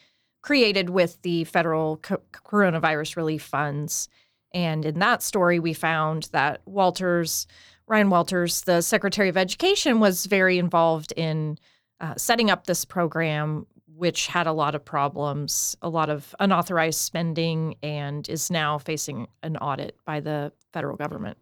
created 0.42 0.90
with 0.90 1.22
the 1.22 1.44
federal 1.44 1.96
co- 1.96 2.20
coronavirus 2.34 3.16
relief 3.16 3.42
funds. 3.42 4.10
And 4.52 4.84
in 4.84 4.98
that 4.98 5.22
story, 5.22 5.58
we 5.58 5.72
found 5.72 6.28
that 6.32 6.60
Walters, 6.66 7.46
Ryan 7.86 8.10
Walters, 8.10 8.60
the 8.60 8.82
Secretary 8.82 9.30
of 9.30 9.38
Education, 9.38 10.00
was 10.00 10.26
very 10.26 10.58
involved 10.58 11.14
in 11.16 11.56
uh, 11.98 12.16
setting 12.16 12.50
up 12.50 12.66
this 12.66 12.84
program 12.84 13.66
which 13.96 14.26
had 14.26 14.46
a 14.46 14.52
lot 14.52 14.74
of 14.74 14.84
problems, 14.84 15.76
a 15.82 15.88
lot 15.88 16.10
of 16.10 16.34
unauthorized 16.40 16.98
spending, 16.98 17.76
and 17.82 18.28
is 18.28 18.50
now 18.50 18.78
facing 18.78 19.28
an 19.42 19.56
audit 19.58 19.96
by 20.04 20.20
the 20.20 20.52
federal 20.72 20.96
government. 20.96 21.38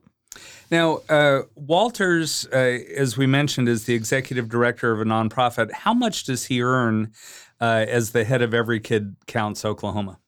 Now, 0.71 1.01
uh, 1.09 1.43
Walters, 1.57 2.47
uh, 2.53 2.79
as 2.97 3.17
we 3.17 3.27
mentioned, 3.27 3.69
is 3.69 3.85
the 3.85 3.95
executive 3.95 4.49
director 4.49 4.93
of 4.93 5.01
a 5.01 5.05
nonprofit. 5.05 5.73
How 5.73 5.93
much 5.93 6.25
does 6.25 6.45
he 6.45 6.63
earn 6.63 7.13
uh, 7.61 7.87
as 7.89 8.13
the 8.13 8.25
head 8.25 8.43
of 8.43 8.55
Every 8.55 8.81
Kid 8.81 9.17
Counts 9.27 9.65
Oklahoma? 9.65 10.19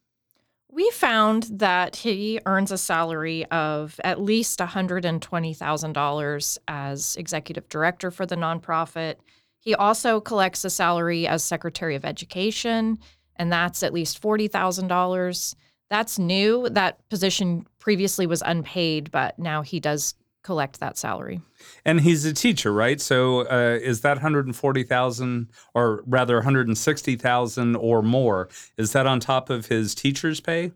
We 0.69 0.91
found 0.91 1.45
that 1.53 1.97
he 1.97 2.41
earns 2.47 2.73
a 2.73 2.79
salary 2.79 3.45
of 3.47 4.01
at 4.03 4.21
least 4.21 4.59
$120,000 4.59 6.59
as 6.67 7.17
executive 7.17 7.69
director 7.69 8.11
for 8.11 8.25
the 8.25 8.37
nonprofit. 8.37 9.17
He 9.63 9.77
also 9.77 10.21
collects 10.21 10.65
a 10.65 10.71
salary 10.71 11.25
as 11.25 11.45
Secretary 11.45 11.95
of 11.95 12.05
Education, 12.05 12.99
and 13.37 13.53
that's 13.53 13.85
at 13.85 13.93
least 13.93 14.21
$40,000. 14.21 15.55
That's 15.89 16.19
new. 16.19 16.69
That 16.69 17.09
position 17.09 17.65
previously 17.79 18.27
was 18.27 18.43
unpaid, 18.45 19.13
but 19.13 19.39
now 19.39 19.63
he 19.63 19.79
does 19.79 20.15
collect 20.43 20.81
that 20.81 20.99
salary. 20.99 21.41
And 21.85 22.01
he's 22.01 22.25
a 22.25 22.33
teacher, 22.33 22.73
right? 22.73 23.01
So 23.01 23.47
uh, 23.47 23.79
is 23.81 24.01
that 24.01 24.17
140,000 24.17 25.49
or 25.75 26.03
rather 26.07 26.35
160,000 26.39 27.77
or 27.77 28.03
more? 28.03 28.49
Is 28.77 28.93
that 28.93 29.07
on 29.07 29.21
top 29.21 29.49
of 29.49 29.67
his 29.67 29.95
teacher's 29.95 30.41
pay? 30.41 30.73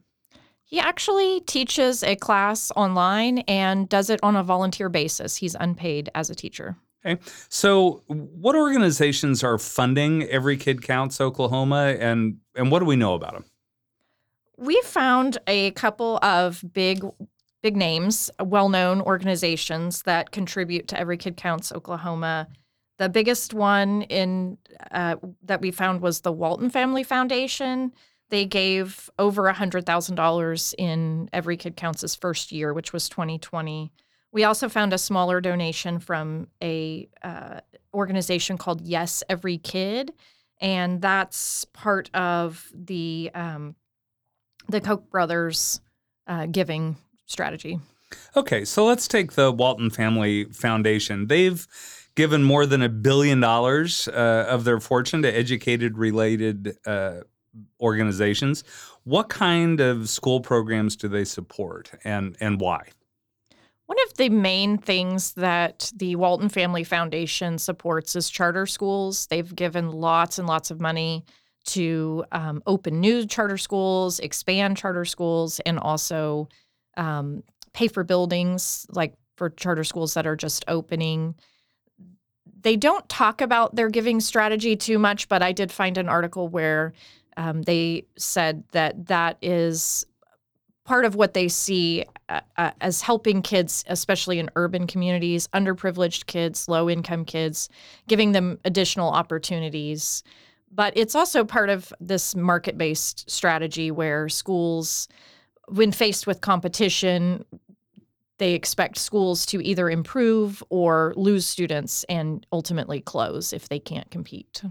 He 0.63 0.79
actually 0.79 1.41
teaches 1.41 2.05
a 2.05 2.15
class 2.15 2.71
online 2.77 3.39
and 3.49 3.89
does 3.89 4.11
it 4.11 4.21
on 4.23 4.37
a 4.37 4.45
volunteer 4.45 4.89
basis. 4.89 5.37
He's 5.37 5.57
unpaid 5.59 6.09
as 6.15 6.31
a 6.31 6.37
teacher. 6.37 6.77
Okay. 7.07 7.21
So, 7.49 8.03
what 8.09 8.57
organizations 8.57 9.45
are 9.45 9.59
funding 9.59 10.25
Every 10.25 10.57
Kid 10.57 10.83
Counts 10.83 11.21
Oklahoma, 11.21 11.97
and 11.99 12.39
and 12.55 12.71
what 12.71 12.81
do 12.81 12.85
we 12.85 12.97
know 12.97 13.15
about 13.15 13.35
them? 13.35 13.45
We 14.57 14.81
found 14.83 15.39
a 15.47 15.71
couple 15.73 16.19
of 16.23 16.65
big 16.73 17.05
big 17.63 17.77
names, 17.77 18.31
well-known 18.41 19.01
organizations 19.01 20.03
that 20.03 20.31
contribute 20.31 20.89
to 20.89 20.99
Every 20.99 21.17
Kid 21.17 21.37
Counts 21.37 21.73
Oklahoma. 21.73 22.49
The 22.99 23.09
biggest 23.09 23.55
one 23.55 24.03
in 24.03 24.59
uh, 24.91 25.17
that 25.43 25.61
we 25.61 25.71
found 25.71 26.01
was 26.01 26.21
the 26.21 26.33
Walton 26.33 26.71
Family 26.71 27.03
Foundation. 27.03 27.93
They 28.31 28.47
gave 28.47 29.11
over 29.19 29.43
$100,000 29.53 30.75
in 30.79 31.29
Every 31.33 31.57
Kid 31.57 31.77
Counts' 31.77 32.15
first 32.15 32.53
year, 32.53 32.73
which 32.73 32.93
was 32.93 33.09
2020. 33.09 33.93
We 34.33 34.45
also 34.45 34.69
found 34.69 34.93
a 34.93 34.99
smaller 34.99 35.41
donation 35.41 35.99
from 35.99 36.49
a 36.63 37.09
uh, 37.23 37.61
organization 37.95 38.59
called 38.59 38.83
Yes 38.83 39.23
Every 39.29 39.59
Kid, 39.59 40.13
and 40.61 41.01
that's 41.01 41.65
part 41.67 42.11
of 42.15 42.71
the 42.75 43.31
um, 43.35 43.75
the 44.69 44.81
Koch 44.81 45.09
brothers 45.11 45.81
uh, 46.27 46.47
giving 46.47 46.97
strategy. 47.27 47.79
Okay, 48.37 48.65
so 48.65 48.85
let's 48.85 49.09
take 49.09 49.33
the 49.33 49.51
Walton 49.51 49.91
Family 49.91 50.45
Foundation. 50.45 51.27
They've 51.27 51.67
given 52.15 52.43
more 52.43 52.67
than 52.67 52.83
a 52.83 52.89
billion 52.89 53.41
dollars 53.41 54.09
uh, 54.09 54.47
of 54.49 54.65
their 54.65 54.81
fortune 54.81 55.23
to 55.23 55.29
educated 55.35 55.99
related 55.99 56.77
uh, 56.87 57.21
organizations. 57.81 58.65
What 59.05 59.29
kind 59.29 59.81
of 59.81 60.09
school 60.09 60.41
programs 60.41 60.97
do 60.97 61.09
they 61.09 61.25
support 61.25 61.93
and, 62.05 62.37
and 62.41 62.61
why? 62.61 62.89
One 63.87 63.99
of 64.09 64.17
the 64.17 64.29
main 64.29 64.79
things 64.79 65.33
that 65.35 65.93
the 65.97 66.17
Walton 66.17 66.49
Family 66.49 66.83
Foundation 66.83 67.59
supports 67.59 68.17
is 68.17 68.29
charter 68.29 68.67
schools. 68.67 69.27
They've 69.29 69.55
given 69.55 69.91
lots 69.91 70.39
and 70.39 70.49
lots 70.49 70.71
of 70.71 70.81
money 70.81 71.25
to 71.67 72.25
um, 72.33 72.63
open 72.67 73.01
new 73.01 73.27
charter 73.27 73.59
schools, 73.59 74.19
expand 74.19 74.77
charter 74.77 75.05
schools, 75.05 75.61
and 75.67 75.79
also 75.79 76.49
um, 76.97 77.43
pay 77.73 77.89
for 77.89 78.03
buildings 78.05 78.87
like 78.91 79.15
for 79.37 79.51
charter 79.51 79.85
schools 79.85 80.15
that 80.15 80.27
are 80.27 80.37
just 80.37 80.65
opening. 80.67 81.35
They 82.63 82.77
don't 82.77 83.09
talk 83.09 83.41
about 83.41 83.77
their 83.77 83.91
giving 83.91 84.21
strategy 84.21 84.75
too 84.75 84.99
much, 84.99 85.29
but 85.29 85.43
I 85.43 85.53
did 85.53 85.71
find 85.71 85.99
an 85.99 86.09
article 86.09 86.49
where 86.49 86.93
um, 87.37 87.63
they 87.63 88.07
said 88.17 88.65
that 88.73 89.07
that 89.07 89.37
is 89.43 90.07
part 90.87 91.05
of 91.05 91.17
what 91.17 91.35
they 91.35 91.49
see 91.49 92.05
uh, 92.29 92.41
uh, 92.57 92.71
as 92.81 93.03
helping 93.03 93.43
kids, 93.43 93.85
especially 93.89 94.39
in 94.39 94.49
urban 94.57 94.87
communities, 94.87 95.49
underprivileged 95.49 96.27
kids, 96.27 96.69
low 96.69 96.89
income 96.89 97.25
kids, 97.25 97.69
giving 98.09 98.33
them 98.33 98.59
additional 98.65 99.11
opportunities. 99.11 100.23
But 100.73 100.97
it's 100.97 101.15
also 101.15 101.45
part 101.45 101.69
of 101.69 101.93
this 102.01 102.35
market 102.35 102.79
based 102.79 103.29
strategy 103.31 103.91
where 103.91 104.29
schools, 104.29 105.09
when 105.69 105.93
faced 105.93 106.27
with 106.27 106.41
competition, 106.41 107.45
they 108.39 108.53
expect 108.53 108.99
schools 108.99 109.45
to 109.47 109.65
either 109.65 109.91
improve 109.91 110.63
or 110.69 111.15
lose 111.17 111.47
students 111.47 112.05
and 112.05 112.47
ultimately 112.53 113.01
close 113.01 113.53
if 113.53 113.69
they 113.69 113.79
can't 113.79 114.11
compete. 114.11 114.63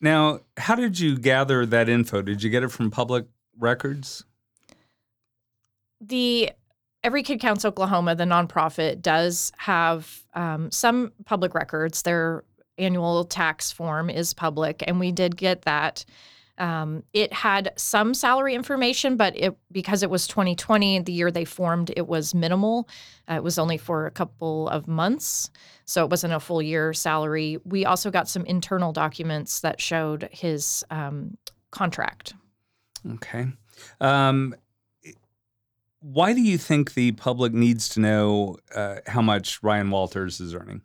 Now, 0.00 0.40
how 0.56 0.76
did 0.76 1.00
you 1.00 1.18
gather 1.18 1.66
that 1.66 1.88
info? 1.88 2.22
Did 2.22 2.42
you 2.42 2.50
get 2.50 2.62
it 2.62 2.68
from 2.68 2.90
public 2.90 3.26
records? 3.58 4.24
The 6.00 6.50
Every 7.04 7.22
Kid 7.22 7.40
Counts 7.40 7.64
Oklahoma, 7.64 8.16
the 8.16 8.24
nonprofit, 8.24 9.00
does 9.00 9.52
have 9.56 10.24
um, 10.34 10.70
some 10.70 11.12
public 11.24 11.54
records. 11.54 12.02
Their 12.02 12.44
annual 12.76 13.24
tax 13.24 13.70
form 13.70 14.10
is 14.10 14.34
public, 14.34 14.82
and 14.86 14.98
we 14.98 15.12
did 15.12 15.36
get 15.36 15.62
that. 15.62 16.04
Um, 16.58 17.04
it 17.12 17.32
had 17.32 17.72
some 17.76 18.14
salary 18.14 18.54
information, 18.54 19.16
but 19.16 19.36
it 19.36 19.56
because 19.70 20.02
it 20.02 20.10
was 20.10 20.26
2020, 20.26 20.98
the 21.00 21.12
year 21.12 21.30
they 21.30 21.44
formed, 21.44 21.92
it 21.96 22.08
was 22.08 22.34
minimal. 22.34 22.88
Uh, 23.30 23.34
it 23.34 23.44
was 23.44 23.58
only 23.58 23.78
for 23.78 24.06
a 24.06 24.10
couple 24.10 24.68
of 24.68 24.88
months, 24.88 25.50
so 25.84 26.02
it 26.02 26.10
wasn't 26.10 26.32
a 26.32 26.40
full 26.40 26.60
year 26.60 26.92
salary. 26.92 27.58
We 27.64 27.84
also 27.84 28.10
got 28.10 28.28
some 28.28 28.44
internal 28.44 28.92
documents 28.92 29.60
that 29.60 29.80
showed 29.80 30.28
his 30.32 30.84
um, 30.90 31.36
contract. 31.70 32.34
Okay. 33.08 33.46
Um, 34.00 34.56
why 36.00 36.32
do 36.32 36.40
you 36.40 36.58
think 36.58 36.94
the 36.94 37.12
public 37.12 37.52
needs 37.52 37.88
to 37.90 38.00
know 38.00 38.56
uh, 38.74 38.96
how 39.06 39.22
much 39.22 39.62
Ryan 39.62 39.90
Walters 39.90 40.40
is 40.40 40.54
earning? 40.54 40.82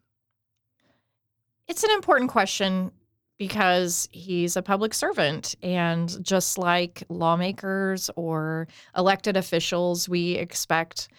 It's 1.67 1.84
an 1.84 1.91
important 1.91 2.29
question 2.29 2.91
because 3.38 4.08
he's 4.12 4.55
a 4.55 4.62
public 4.62 4.93
servant. 4.93 5.55
And 5.62 6.24
just 6.24 6.58
like 6.58 7.03
lawmakers 7.10 8.10
or 8.15 8.67
elected 8.96 9.38
officials, 9.38 10.08
we 10.08 10.34
expect 10.34 11.10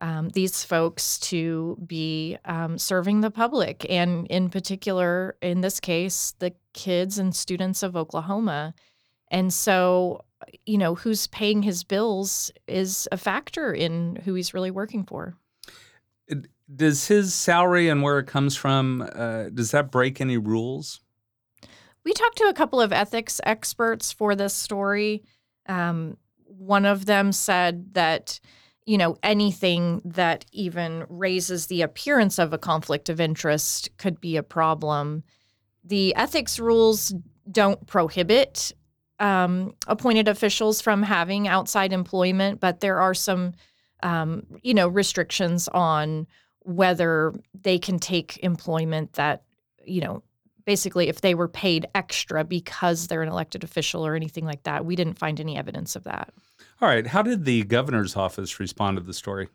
um, 0.00 0.30
these 0.30 0.64
folks 0.64 1.18
to 1.20 1.78
be 1.86 2.36
um, 2.44 2.76
serving 2.76 3.20
the 3.20 3.30
public. 3.30 3.86
And 3.88 4.26
in 4.26 4.50
particular, 4.50 5.36
in 5.40 5.60
this 5.60 5.78
case, 5.78 6.34
the 6.38 6.52
kids 6.72 7.18
and 7.18 7.34
students 7.34 7.82
of 7.82 7.96
Oklahoma. 7.96 8.74
And 9.30 9.52
so, 9.52 10.24
you 10.66 10.78
know, 10.78 10.94
who's 10.94 11.26
paying 11.28 11.62
his 11.62 11.84
bills 11.84 12.50
is 12.66 13.08
a 13.12 13.16
factor 13.16 13.72
in 13.72 14.16
who 14.24 14.34
he's 14.34 14.54
really 14.54 14.70
working 14.70 15.04
for. 15.04 15.36
Does 16.74 17.08
his 17.08 17.34
salary 17.34 17.88
and 17.88 18.02
where 18.02 18.18
it 18.18 18.26
comes 18.26 18.56
from, 18.56 19.08
uh, 19.14 19.50
does 19.50 19.72
that 19.72 19.90
break 19.90 20.20
any 20.20 20.38
rules? 20.38 21.00
We 22.04 22.12
talked 22.12 22.38
to 22.38 22.44
a 22.44 22.54
couple 22.54 22.80
of 22.80 22.92
ethics 22.92 23.40
experts 23.44 24.12
for 24.12 24.34
this 24.34 24.54
story. 24.54 25.22
Um, 25.66 26.16
one 26.46 26.84
of 26.84 27.06
them 27.06 27.32
said 27.32 27.94
that, 27.94 28.40
you 28.86 28.98
know, 28.98 29.16
anything 29.22 30.00
that 30.04 30.44
even 30.52 31.04
raises 31.08 31.66
the 31.66 31.82
appearance 31.82 32.38
of 32.38 32.52
a 32.52 32.58
conflict 32.58 33.08
of 33.08 33.20
interest 33.20 33.90
could 33.98 34.20
be 34.20 34.36
a 34.36 34.42
problem. 34.42 35.22
The 35.84 36.14
ethics 36.16 36.58
rules 36.58 37.14
don't 37.50 37.86
prohibit 37.86 38.72
um, 39.22 39.72
appointed 39.86 40.26
officials 40.26 40.80
from 40.80 41.02
having 41.02 41.46
outside 41.46 41.92
employment, 41.92 42.58
but 42.58 42.80
there 42.80 43.00
are 43.00 43.14
some, 43.14 43.52
um, 44.02 44.44
you 44.62 44.74
know, 44.74 44.88
restrictions 44.88 45.68
on 45.68 46.26
whether 46.64 47.32
they 47.62 47.78
can 47.78 48.00
take 48.00 48.38
employment 48.42 49.12
that, 49.12 49.44
you 49.84 50.00
know, 50.00 50.24
basically 50.64 51.08
if 51.08 51.20
they 51.20 51.34
were 51.34 51.48
paid 51.48 51.86
extra 51.94 52.44
because 52.44 53.06
they're 53.06 53.22
an 53.22 53.28
elected 53.28 53.62
official 53.62 54.04
or 54.04 54.16
anything 54.16 54.44
like 54.44 54.64
that. 54.64 54.84
We 54.84 54.96
didn't 54.96 55.18
find 55.18 55.38
any 55.38 55.56
evidence 55.56 55.94
of 55.94 56.02
that. 56.04 56.32
All 56.80 56.88
right. 56.88 57.06
How 57.06 57.22
did 57.22 57.44
the 57.44 57.62
governor's 57.62 58.16
office 58.16 58.58
respond 58.58 58.96
to 58.96 59.04
the 59.04 59.14
story? 59.14 59.48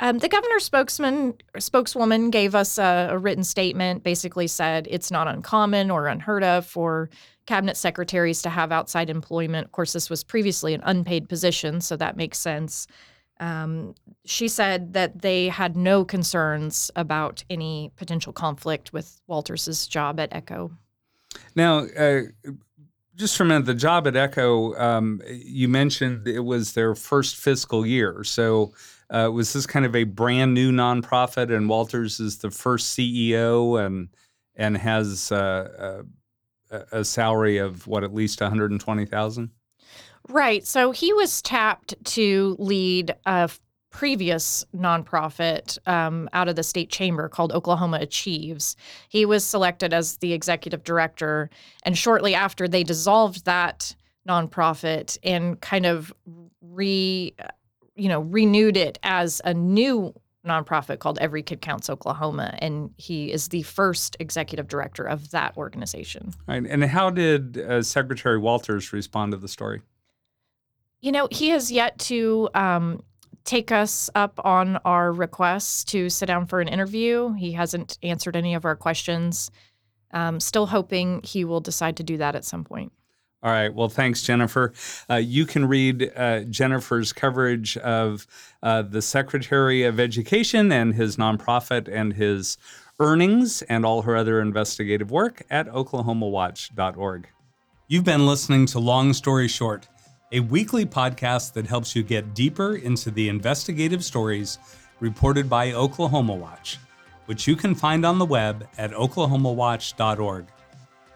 Um, 0.00 0.18
the 0.18 0.28
governor's 0.28 0.64
spokesman 0.64 1.34
spokeswoman 1.58 2.30
gave 2.30 2.54
us 2.54 2.78
a, 2.78 3.08
a, 3.10 3.18
written 3.18 3.44
statement. 3.44 4.02
Basically, 4.02 4.48
said 4.48 4.88
it's 4.90 5.10
not 5.10 5.28
uncommon 5.28 5.90
or 5.90 6.08
unheard 6.08 6.42
of 6.42 6.66
for 6.66 7.08
cabinet 7.46 7.76
secretaries 7.76 8.42
to 8.42 8.50
have 8.50 8.72
outside 8.72 9.10
employment. 9.10 9.66
Of 9.66 9.72
course, 9.72 9.92
this 9.92 10.10
was 10.10 10.24
previously 10.24 10.74
an 10.74 10.80
unpaid 10.84 11.28
position, 11.28 11.80
so 11.80 11.96
that 11.96 12.16
makes 12.16 12.38
sense. 12.38 12.86
Um, 13.40 13.94
she 14.24 14.46
said 14.46 14.92
that 14.92 15.22
they 15.22 15.48
had 15.48 15.76
no 15.76 16.04
concerns 16.04 16.90
about 16.94 17.42
any 17.50 17.90
potential 17.96 18.32
conflict 18.32 18.92
with 18.92 19.20
Walters's 19.26 19.86
job 19.86 20.20
at 20.20 20.32
Echo. 20.32 20.70
Now, 21.56 21.78
uh, 21.78 22.22
just 23.16 23.36
for 23.36 23.42
a 23.42 23.46
minute, 23.46 23.66
the 23.66 23.74
job 23.74 24.06
at 24.06 24.16
Echo, 24.16 24.74
um, 24.76 25.20
you 25.28 25.68
mentioned 25.68 26.28
it 26.28 26.40
was 26.44 26.74
their 26.74 26.94
first 26.94 27.36
fiscal 27.36 27.84
year. 27.84 28.22
So, 28.24 28.72
uh, 29.12 29.30
was 29.30 29.52
this 29.52 29.66
kind 29.66 29.84
of 29.84 29.94
a 29.94 30.04
brand 30.04 30.54
new 30.54 30.72
nonprofit, 30.72 31.54
and 31.54 31.68
Walters 31.68 32.18
is 32.18 32.38
the 32.38 32.50
first 32.50 32.96
CEO 32.96 33.84
and 33.84 34.08
and 34.56 34.76
has 34.76 35.30
uh, 35.30 36.02
a, 36.70 37.00
a 37.00 37.04
salary 37.04 37.58
of 37.58 37.86
what 37.86 38.02
at 38.02 38.14
least 38.14 38.40
one 38.40 38.50
hundred 38.50 38.70
and 38.70 38.80
twenty 38.80 39.04
thousand? 39.04 39.50
Right. 40.28 40.66
So 40.66 40.92
he 40.92 41.12
was 41.12 41.42
tapped 41.42 41.94
to 42.04 42.56
lead 42.58 43.14
a 43.26 43.50
previous 43.90 44.64
nonprofit 44.74 45.78
um, 45.86 46.28
out 46.32 46.48
of 46.48 46.56
the 46.56 46.62
state 46.62 46.88
chamber 46.88 47.28
called 47.28 47.52
Oklahoma 47.52 47.98
Achieves. 48.00 48.74
He 49.10 49.26
was 49.26 49.44
selected 49.44 49.92
as 49.92 50.16
the 50.16 50.32
executive 50.32 50.82
director. 50.82 51.50
And 51.82 51.98
shortly 51.98 52.34
after, 52.34 52.66
they 52.66 52.84
dissolved 52.84 53.44
that 53.44 53.94
nonprofit 54.26 55.18
and 55.22 55.60
kind 55.60 55.84
of 55.84 56.14
re 56.62 57.34
you 58.02 58.08
know 58.08 58.22
renewed 58.22 58.76
it 58.76 58.98
as 59.04 59.40
a 59.44 59.54
new 59.54 60.12
nonprofit 60.44 60.98
called 60.98 61.20
Every 61.20 61.40
Kid 61.40 61.60
Counts 61.60 61.88
Oklahoma, 61.88 62.58
and 62.58 62.90
he 62.96 63.30
is 63.30 63.46
the 63.46 63.62
first 63.62 64.16
executive 64.18 64.66
director 64.66 65.04
of 65.04 65.30
that 65.30 65.56
organization. 65.56 66.32
Right. 66.48 66.66
And 66.66 66.82
how 66.82 67.10
did 67.10 67.58
uh, 67.58 67.80
Secretary 67.82 68.38
Walters 68.38 68.92
respond 68.92 69.30
to 69.30 69.38
the 69.38 69.46
story? 69.46 69.82
You 71.00 71.12
know, 71.12 71.28
he 71.30 71.50
has 71.50 71.70
yet 71.70 71.96
to 72.00 72.48
um, 72.56 73.04
take 73.44 73.70
us 73.70 74.10
up 74.16 74.40
on 74.44 74.78
our 74.84 75.12
requests 75.12 75.84
to 75.84 76.10
sit 76.10 76.26
down 76.26 76.46
for 76.46 76.60
an 76.60 76.66
interview. 76.66 77.34
He 77.34 77.52
hasn't 77.52 77.98
answered 78.02 78.34
any 78.34 78.54
of 78.54 78.64
our 78.64 78.74
questions. 78.74 79.52
Um, 80.10 80.40
still 80.40 80.66
hoping 80.66 81.20
he 81.22 81.44
will 81.44 81.60
decide 81.60 81.96
to 81.98 82.02
do 82.02 82.16
that 82.16 82.34
at 82.34 82.44
some 82.44 82.64
point. 82.64 82.90
All 83.42 83.50
right. 83.50 83.74
Well, 83.74 83.88
thanks, 83.88 84.22
Jennifer. 84.22 84.72
Uh, 85.10 85.16
you 85.16 85.46
can 85.46 85.66
read 85.66 86.12
uh, 86.14 86.40
Jennifer's 86.42 87.12
coverage 87.12 87.76
of 87.78 88.26
uh, 88.62 88.82
the 88.82 89.02
Secretary 89.02 89.82
of 89.82 89.98
Education 89.98 90.70
and 90.70 90.94
his 90.94 91.16
nonprofit 91.16 91.88
and 91.92 92.12
his 92.12 92.56
earnings 93.00 93.62
and 93.62 93.84
all 93.84 94.02
her 94.02 94.16
other 94.16 94.40
investigative 94.40 95.10
work 95.10 95.42
at 95.50 95.66
oklahomawatch.org. 95.68 97.28
You've 97.88 98.04
been 98.04 98.26
listening 98.26 98.66
to 98.66 98.78
Long 98.78 99.12
Story 99.12 99.48
Short 99.48 99.88
a 100.32 100.40
weekly 100.40 100.86
podcast 100.86 101.52
that 101.52 101.66
helps 101.66 101.94
you 101.94 102.02
get 102.02 102.34
deeper 102.34 102.76
into 102.76 103.10
the 103.10 103.28
investigative 103.28 104.02
stories 104.02 104.58
reported 104.98 105.48
by 105.48 105.72
Oklahoma 105.72 106.34
Watch, 106.34 106.78
which 107.26 107.46
you 107.46 107.54
can 107.54 107.74
find 107.74 108.06
on 108.06 108.18
the 108.18 108.24
web 108.24 108.66
at 108.78 108.92
oklahomawatch.org. 108.92 110.46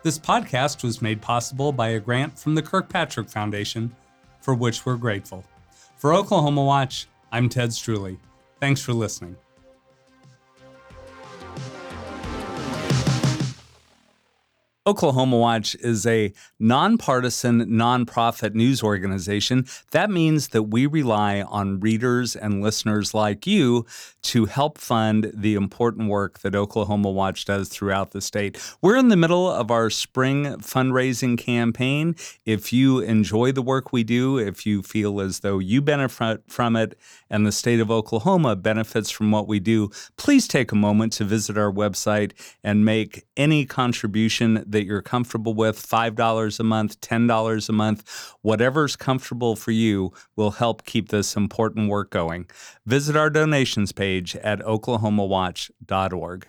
This 0.07 0.21
podcast 0.21 0.85
was 0.85 1.03
made 1.03 1.21
possible 1.21 1.73
by 1.73 1.89
a 1.89 1.99
grant 1.99 2.39
from 2.39 2.55
the 2.55 2.63
Kirkpatrick 2.63 3.29
Foundation, 3.29 3.93
for 4.41 4.55
which 4.55 4.87
we're 4.87 4.95
grateful. 4.95 5.43
For 5.97 6.15
Oklahoma 6.15 6.63
Watch, 6.63 7.09
I'm 7.33 7.49
Ted 7.49 7.71
Streuli. 7.71 8.17
Thanks 8.61 8.81
for 8.81 8.93
listening. 8.93 9.35
Oklahoma 14.87 15.37
Watch 15.37 15.75
is 15.81 16.07
a 16.07 16.33
nonpartisan, 16.61 17.67
nonprofit 17.67 18.55
news 18.55 18.85
organization. 18.85 19.67
That 19.91 20.11
means 20.11 20.49
that 20.49 20.65
we 20.65 20.87
rely 20.87 21.43
on 21.43 21.81
readers 21.81 22.37
and 22.37 22.63
listeners 22.63 23.13
like 23.13 23.49
you 23.49 23.85
to 24.23 24.45
help 24.45 24.79
fund 24.79 25.33
the 25.35 25.55
important 25.57 26.09
work 26.09 26.39
that 26.41 26.55
Oklahoma 26.55 27.11
Watch 27.11 27.47
does 27.47 27.69
throughout 27.69 28.13
the 28.13 28.21
state. 28.21 28.59
We're 28.81 28.97
in 28.97 29.09
the 29.09 29.17
middle 29.17 29.51
of 29.51 29.73
our 29.73 29.91
spring 29.91 30.45
fundraising 30.59 31.37
campaign. 31.37 32.15
If 32.45 32.73
you 32.73 33.01
enjoy 33.01 33.51
the 33.51 33.63
work 33.63 33.93
we 33.93 34.05
do, 34.05 34.39
if 34.39 34.67
you 34.67 34.83
feel 34.83 35.21
as 35.21 35.41
though 35.41 35.59
you 35.59 35.83
benefit 35.83 36.43
from 36.47 36.77
it 36.77 36.97
and 37.29 37.45
the 37.45 37.51
state 37.51 37.81
of 37.81 37.91
Oklahoma 37.91 38.55
benefits 38.55 39.11
from 39.11 39.33
what 39.33 39.49
we 39.49 39.59
do, 39.59 39.91
please 40.17 40.47
take 40.47 40.71
a 40.71 40.77
moment 40.77 41.13
to 41.15 41.25
visit 41.25 41.59
our 41.59 41.73
website 41.73 42.33
and 42.63 42.85
make 42.85 43.25
any 43.37 43.65
contribution 43.65 44.65
that 44.77 44.85
you're 44.85 45.01
comfortable 45.01 45.55
with 45.55 45.81
$5 45.81 46.61
a 46.61 46.63
month, 46.63 47.01
$10 47.01 47.69
a 47.69 47.73
month, 47.73 48.35
whatever's 48.43 48.95
comfortable 48.95 49.57
for 49.57 49.71
you 49.71 50.13
will 50.37 50.51
help 50.51 50.85
keep 50.85 51.09
this 51.09 51.35
important 51.35 51.89
work 51.89 52.11
going. 52.11 52.47
Visit 52.85 53.17
our 53.17 53.31
donations 53.31 53.93
page 53.93 54.37
at 54.37 54.61
oklahomawatch.org. 54.61 56.45